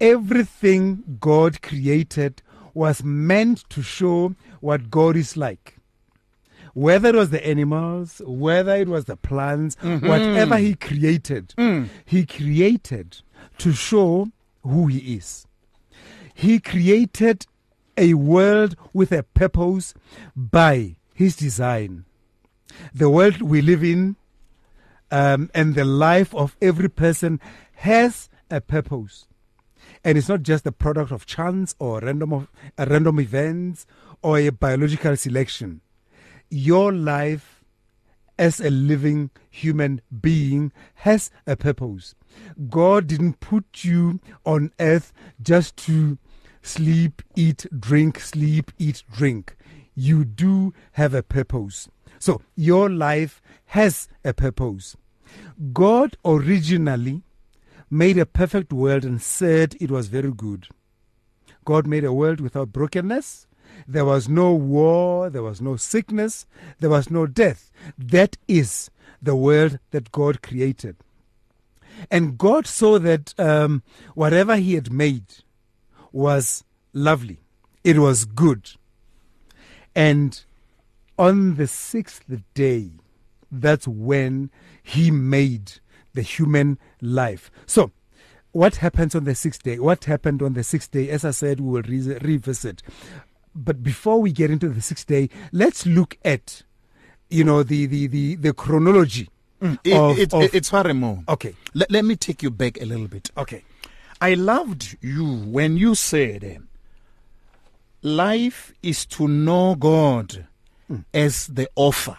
Everything 0.01 1.19
god 1.21 1.63
created 1.63 2.43
was 2.75 3.03
meant 3.05 3.69
to 3.71 3.83
show 3.83 4.35
what 4.61 4.91
god 4.91 5.17
is 5.17 5.37
like 5.37 5.76
whether 6.77 7.09
it 7.09 7.15
was 7.15 7.31
the 7.31 7.47
animals, 7.47 8.21
whether 8.27 8.77
it 8.77 8.87
was 8.87 9.07
the 9.07 9.17
plants, 9.17 9.77
Mm-hmm. 9.77 10.07
whatever 10.07 10.59
he 10.59 10.75
created, 10.75 11.55
Mm. 11.57 11.89
he 12.05 12.27
created 12.27 13.23
to 13.59 13.73
show 13.73 14.29
who 14.63 14.87
he 14.87 15.15
is. 15.17 15.47
He 16.35 16.61
created 16.61 17.47
a 17.97 18.13
world 18.13 18.77
with 18.93 19.11
a 19.11 19.23
purpose 19.23 19.95
by 20.37 20.97
his 21.15 21.35
design. 21.35 22.05
The 22.93 23.09
world 23.09 23.41
we 23.41 23.63
live 23.63 23.83
in 23.83 24.17
um, 25.11 25.51
and 25.55 25.75
the 25.75 25.85
life 25.87 26.35
of 26.35 26.57
every 26.61 26.91
person 26.91 27.41
has 27.77 28.29
a 28.51 28.61
purpose. 28.61 29.27
And 30.05 30.19
it's 30.19 30.29
not 30.29 30.43
just 30.43 30.65
the 30.65 30.73
product 30.73 31.11
of 31.11 31.25
chance 31.25 31.75
or 31.79 32.01
random, 32.01 32.33
of, 32.35 32.49
uh, 32.77 32.85
random 32.91 33.19
events 33.19 33.87
or 34.21 34.39
a 34.39 34.51
biological 34.51 35.17
selection. 35.17 35.81
Your 36.51 36.93
life 36.93 37.65
as 38.39 38.61
a 38.61 38.71
living 38.71 39.31
human 39.51 40.01
being 40.21 40.73
has 40.97 41.31
a 41.47 41.57
purpose. 41.57 42.15
God 42.69 43.07
didn't 43.07 43.41
put 43.41 43.85
you 43.85 44.21
on 44.45 44.73
earth 44.79 45.13
just 45.41 45.77
to 45.79 46.19
sleep, 46.63 47.23
eat, 47.35 47.67
drink, 47.79 48.21
sleep, 48.21 48.73
eat, 48.79 49.03
drink. 49.11 49.57
You 49.95 50.25
do 50.25 50.75
have 50.93 51.15
a 51.15 51.23
purpose. 51.23 51.89
So 52.19 52.43
your 52.55 52.91
life 52.91 53.41
has 53.67 54.09
a 54.25 54.35
purpose. 54.35 54.97
God 55.73 56.17
originally 56.25 57.23
made 57.91 58.19
a 58.19 58.27
perfect 58.27 58.73
world 58.73 59.05
and 59.05 59.23
said 59.23 59.77
it 59.81 59.91
was 59.91 60.09
very 60.09 60.33
good. 60.33 60.69
God 61.65 61.87
made 61.87 62.05
a 62.05 62.13
world 62.13 62.41
without 62.41 62.73
brokenness. 62.73 63.47
There 63.87 64.05
was 64.05 64.29
no 64.29 64.53
war, 64.53 65.31
there 65.31 65.43
was 65.43 65.61
no 65.61 65.77
sickness, 65.77 66.47
there 66.81 66.91
was 66.91 67.11
no 67.11 67.27
death. 67.27 67.71
That 67.99 68.37
is 68.49 68.91
the 69.23 69.37
world 69.37 69.79
that 69.91 70.13
God 70.13 70.43
created. 70.43 70.97
And 72.11 72.37
God 72.37 72.67
saw 72.67 72.99
that 72.99 73.35
um, 73.39 73.83
whatever 74.15 74.57
He 74.57 74.75
had 74.75 74.93
made 74.93 75.27
was 76.13 76.65
lovely, 76.93 77.41
it 77.85 77.99
was 77.99 78.25
good. 78.25 78.71
And 79.95 80.45
on 81.19 81.57
the 81.57 81.67
sixth 81.67 82.25
day, 82.55 82.91
that's 83.51 83.89
when 83.89 84.51
He 84.83 85.11
made 85.11 85.73
the 86.15 86.23
human 86.23 86.79
life. 87.01 87.51
So, 87.67 87.93
what 88.53 88.77
happens 88.77 89.15
on 89.15 89.25
the 89.25 89.35
sixth 89.35 89.63
day? 89.63 89.79
What 89.79 90.05
happened 90.05 90.43
on 90.43 90.55
the 90.55 90.65
sixth 90.65 90.91
day? 90.91 91.11
As 91.11 91.25
I 91.25 91.31
said, 91.31 91.61
we 91.61 91.71
will 91.71 91.83
re- 91.83 92.19
revisit. 92.23 92.83
But 93.57 93.83
before 93.83 94.21
we 94.21 94.33
get 94.33 94.51
into 94.51 94.69
the 94.69 94.83
sixth 94.83 95.07
day, 95.07 95.31
let's 95.51 95.87
look 95.87 96.17
at, 96.25 96.63
you 97.31 97.43
know, 97.43 97.63
the 97.63 97.87
the 97.87 98.07
the, 98.07 98.35
the 98.37 98.53
chronology. 98.53 99.29
It- 99.61 99.95
of- 99.97 100.19
it- 100.19 100.35
of- 100.35 100.55
it's 100.55 100.69
far 100.69 100.93
more. 100.93 101.23
Okay. 101.29 101.55
Let, 101.75 101.91
let 101.91 102.05
me 102.05 102.15
take 102.17 102.43
you 102.43 102.51
back 102.51 102.81
a 102.81 102.85
little 102.85 103.09
bit. 103.09 103.31
Okay. 103.37 103.65
I 104.21 104.35
loved 104.35 104.97
you 105.01 105.27
when 105.27 105.77
you 105.79 105.95
said, 105.95 106.61
life 108.03 108.73
is 108.83 109.07
to 109.07 109.27
know 109.29 109.75
God 109.75 110.47
as 111.13 111.47
the 111.49 111.69
offer 111.75 112.17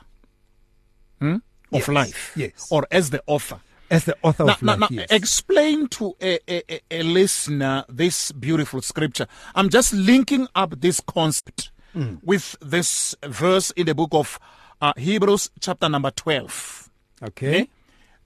hmm, 1.19 1.35
of 1.35 1.41
Yes, 1.71 1.87
life. 1.87 2.33
yes. 2.35 2.67
Or 2.71 2.85
as 2.91 3.09
the 3.11 3.21
author. 3.27 3.59
As 3.89 4.03
the 4.05 4.17
author 4.21 4.43
Now, 4.45 4.53
of 4.53 4.61
now, 4.61 4.71
life, 4.75 4.79
now, 4.79 4.87
yes. 4.91 5.07
explain 5.11 5.87
to 5.89 6.15
a, 6.21 6.39
a, 6.49 6.81
a- 6.91 7.03
listener 7.03 7.85
this 7.87 8.31
beautiful 8.33 8.81
scripture. 8.81 9.27
I'm 9.55 9.69
just 9.69 9.93
linking 9.93 10.47
up 10.55 10.79
this 10.81 10.99
concept 10.99 11.71
Mm. 11.95 12.19
with 12.21 12.55
this 12.61 13.15
verse 13.23 13.71
in 13.71 13.85
the 13.87 13.95
book 13.95 14.09
of 14.11 14.37
uh, 14.81 14.91
Hebrews, 14.97 15.49
chapter 15.61 15.87
number 15.89 16.11
12. 16.11 16.89
okay. 17.23 17.47
Okay? 17.61 17.69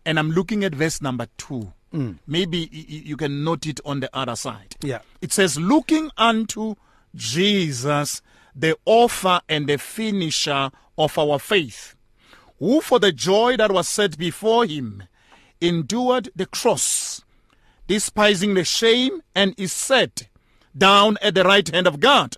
And 0.03 0.18
I'm 0.20 0.32
looking 0.32 0.64
at 0.66 0.74
verse 0.76 0.99
number 1.01 1.28
2. 1.38 1.72
Mm. 1.93 2.18
Maybe 2.28 2.68
you 2.72 3.16
can 3.16 3.43
note 3.45 3.68
it 3.68 3.80
on 3.86 3.99
the 4.01 4.09
other 4.18 4.36
side. 4.36 4.76
Yeah. 4.82 4.99
It 5.22 5.32
says, 5.32 5.57
looking 5.59 6.09
unto 6.18 6.76
Jesus, 7.32 8.22
the 8.55 8.76
author 8.86 9.39
and 9.47 9.68
the 9.68 9.78
finisher 9.78 10.72
of 10.97 11.18
our 11.18 11.39
faith, 11.39 11.95
who 12.59 12.82
for 12.82 12.99
the 12.99 13.12
joy 13.12 13.55
that 13.57 13.72
was 13.72 13.88
set 13.88 14.18
before 14.18 14.66
him 14.66 15.03
endured 15.62 16.30
the 16.36 16.45
cross, 16.45 17.24
despising 17.88 18.55
the 18.55 18.66
shame, 18.66 19.22
and 19.36 19.53
is 19.57 19.72
set 19.72 20.28
down 20.78 21.18
at 21.22 21.36
the 21.36 21.43
right 21.43 21.68
hand 21.70 21.88
of 21.88 21.99
God, 21.99 22.38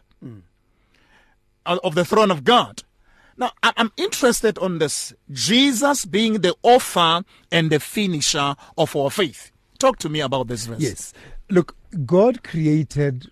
uh, 1.65 1.79
of 1.83 1.95
the 1.95 2.05
throne 2.05 2.31
of 2.31 2.43
God. 2.43 2.83
Now, 3.35 3.51
I'm 3.63 3.91
interested 3.97 4.59
on 4.59 4.77
this. 4.77 5.13
Jesus 5.31 6.05
being 6.05 6.41
the 6.41 6.55
author 6.61 7.23
and 7.51 7.71
the 7.71 7.79
finisher 7.79 8.55
of 8.77 8.95
our 8.95 9.09
faith. 9.09 9.51
Talk 9.79 9.97
to 9.99 10.09
me 10.09 10.19
about 10.21 10.47
this 10.47 10.65
verse. 10.67 10.79
Yes. 10.79 11.13
Look, 11.49 11.75
God 12.05 12.43
created 12.43 13.31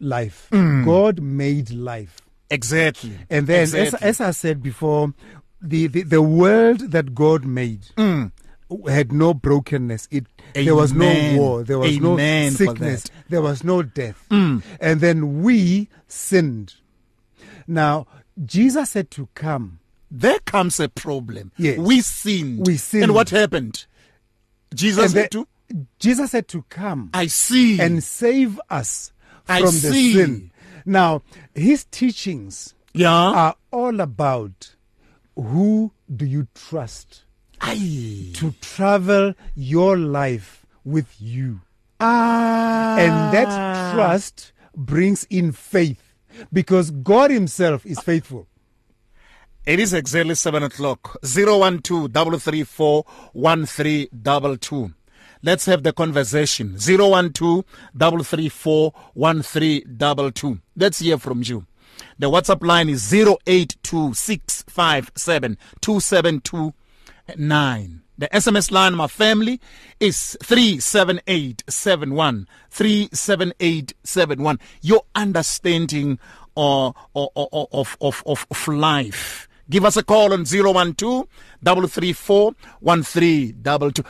life. 0.00 0.48
Mm. 0.50 0.84
God 0.84 1.20
made 1.20 1.70
life. 1.70 2.20
Exactly. 2.50 3.18
And 3.30 3.46
then, 3.46 3.62
exactly. 3.62 3.96
as, 4.06 4.20
as 4.20 4.20
I 4.20 4.30
said 4.32 4.62
before, 4.62 5.14
the, 5.60 5.86
the, 5.86 6.02
the 6.02 6.22
world 6.22 6.90
that 6.92 7.14
God 7.14 7.44
made 7.44 7.86
Mm. 7.96 8.32
Had 8.88 9.12
no 9.12 9.34
brokenness. 9.34 10.08
It 10.10 10.26
there 10.54 10.74
was 10.74 10.92
no 10.92 11.36
war. 11.36 11.62
There 11.62 11.78
was 11.78 11.96
Amen 11.96 12.52
no 12.52 12.56
sickness. 12.56 13.04
Mm. 13.04 13.10
There 13.28 13.42
was 13.42 13.64
no 13.64 13.82
death. 13.82 14.26
And 14.30 14.62
then 14.80 15.42
we 15.42 15.88
sinned. 16.06 16.74
Now 17.66 18.06
Jesus 18.44 18.90
said 18.90 19.10
to 19.12 19.28
come. 19.34 19.80
there 20.10 20.38
comes 20.40 20.80
a 20.80 20.88
problem. 20.88 21.52
Yes. 21.56 21.78
We 21.78 22.00
sinned. 22.00 22.66
We 22.66 22.76
sinned. 22.76 23.04
And 23.04 23.14
what 23.14 23.30
happened? 23.30 23.86
Jesus 24.74 25.12
said 25.12 25.30
to, 25.32 25.46
Jesus 25.98 26.30
said 26.32 26.48
to 26.48 26.62
come 26.68 27.10
I 27.14 27.26
see. 27.26 27.80
and 27.80 28.02
save 28.02 28.60
us 28.70 29.12
I 29.48 29.58
from 29.60 29.66
the 29.66 29.92
see. 29.92 30.14
sin. 30.14 30.50
Now 30.86 31.22
his 31.54 31.84
teachings 31.84 32.74
yeah. 32.92 33.10
are 33.12 33.56
all 33.70 34.00
about 34.00 34.74
who 35.36 35.92
do 36.14 36.24
you 36.24 36.46
trust 36.54 37.23
Aye. 37.64 38.30
to 38.34 38.52
travel 38.60 39.34
your 39.54 39.96
life 39.96 40.66
with 40.84 41.14
you. 41.18 41.60
Ah. 42.00 42.96
And 42.98 43.32
that 43.34 43.94
trust 43.94 44.52
brings 44.76 45.24
in 45.30 45.52
faith 45.52 46.02
because 46.52 46.90
God 46.90 47.30
Himself 47.30 47.86
is 47.86 47.98
faithful. 48.00 48.46
It 49.66 49.80
is 49.80 49.94
exactly 49.94 50.34
7 50.34 50.62
o'clock. 50.62 51.16
012 51.22 52.12
334 52.12 53.04
1322. 53.32 54.92
Let's 55.42 55.64
have 55.66 55.82
the 55.82 55.92
conversation. 55.92 56.76
012 56.78 57.64
334 57.98 58.92
1322. 59.14 60.60
Let's 60.76 60.98
hear 60.98 61.18
from 61.18 61.42
you. 61.42 61.66
The 62.18 62.30
WhatsApp 62.30 62.64
line 62.64 62.88
is 62.88 63.12
082657 63.12 65.56
2729. 67.26 68.00
The 68.16 68.28
SMS 68.28 68.70
line, 68.70 68.94
my 68.94 69.08
family, 69.08 69.60
is 69.98 70.38
37871. 70.42 72.46
37871. 72.70 74.60
Your 74.82 75.02
understanding 75.14 76.18
uh, 76.56 76.92
of, 77.16 77.28
of, 77.34 77.96
of, 78.00 78.22
of, 78.24 78.46
of 78.50 78.68
life. 78.68 79.48
Give 79.68 79.84
us 79.84 79.96
a 79.96 80.04
call 80.04 80.32
on 80.32 80.44
012 80.44 81.26
334 81.64 82.54
1322. 82.80 84.04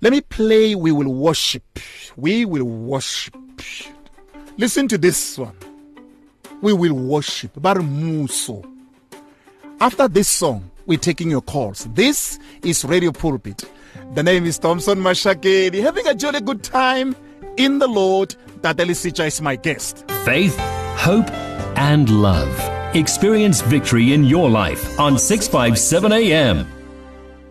Let 0.00 0.12
me 0.12 0.22
play 0.22 0.74
We 0.74 0.92
Will 0.92 1.12
Worship. 1.12 1.78
We 2.16 2.46
Will 2.46 2.64
Worship. 2.64 3.36
Listen 4.56 4.88
to 4.88 4.96
this 4.96 5.36
one. 5.36 5.56
We 6.62 6.72
will 6.72 6.94
worship. 6.94 7.52
Barumuso. 7.54 8.64
After 9.78 10.08
this 10.08 10.28
song, 10.28 10.70
we're 10.86 10.98
taking 10.98 11.30
your 11.30 11.42
calls. 11.42 11.88
This 11.94 12.38
is 12.62 12.84
Radio 12.84 13.12
Pulpit. 13.12 13.64
The 14.14 14.22
name 14.22 14.46
is 14.46 14.58
Thompson 14.58 15.00
Mashakeni. 15.00 15.82
Having 15.82 16.06
a 16.06 16.14
jolly 16.14 16.40
good 16.40 16.62
time 16.62 17.16
in 17.56 17.78
the 17.78 17.88
Lord. 17.88 18.34
Tateli 18.60 18.94
Sicha 18.94 19.26
is 19.26 19.40
my 19.40 19.56
guest. 19.56 20.08
Faith, 20.24 20.56
hope, 20.96 21.30
and 21.76 22.08
love. 22.08 22.54
Experience 22.94 23.60
victory 23.62 24.12
in 24.12 24.24
your 24.24 24.48
life 24.48 24.98
on 24.98 25.18
657 25.18 26.12
AM. 26.12 26.66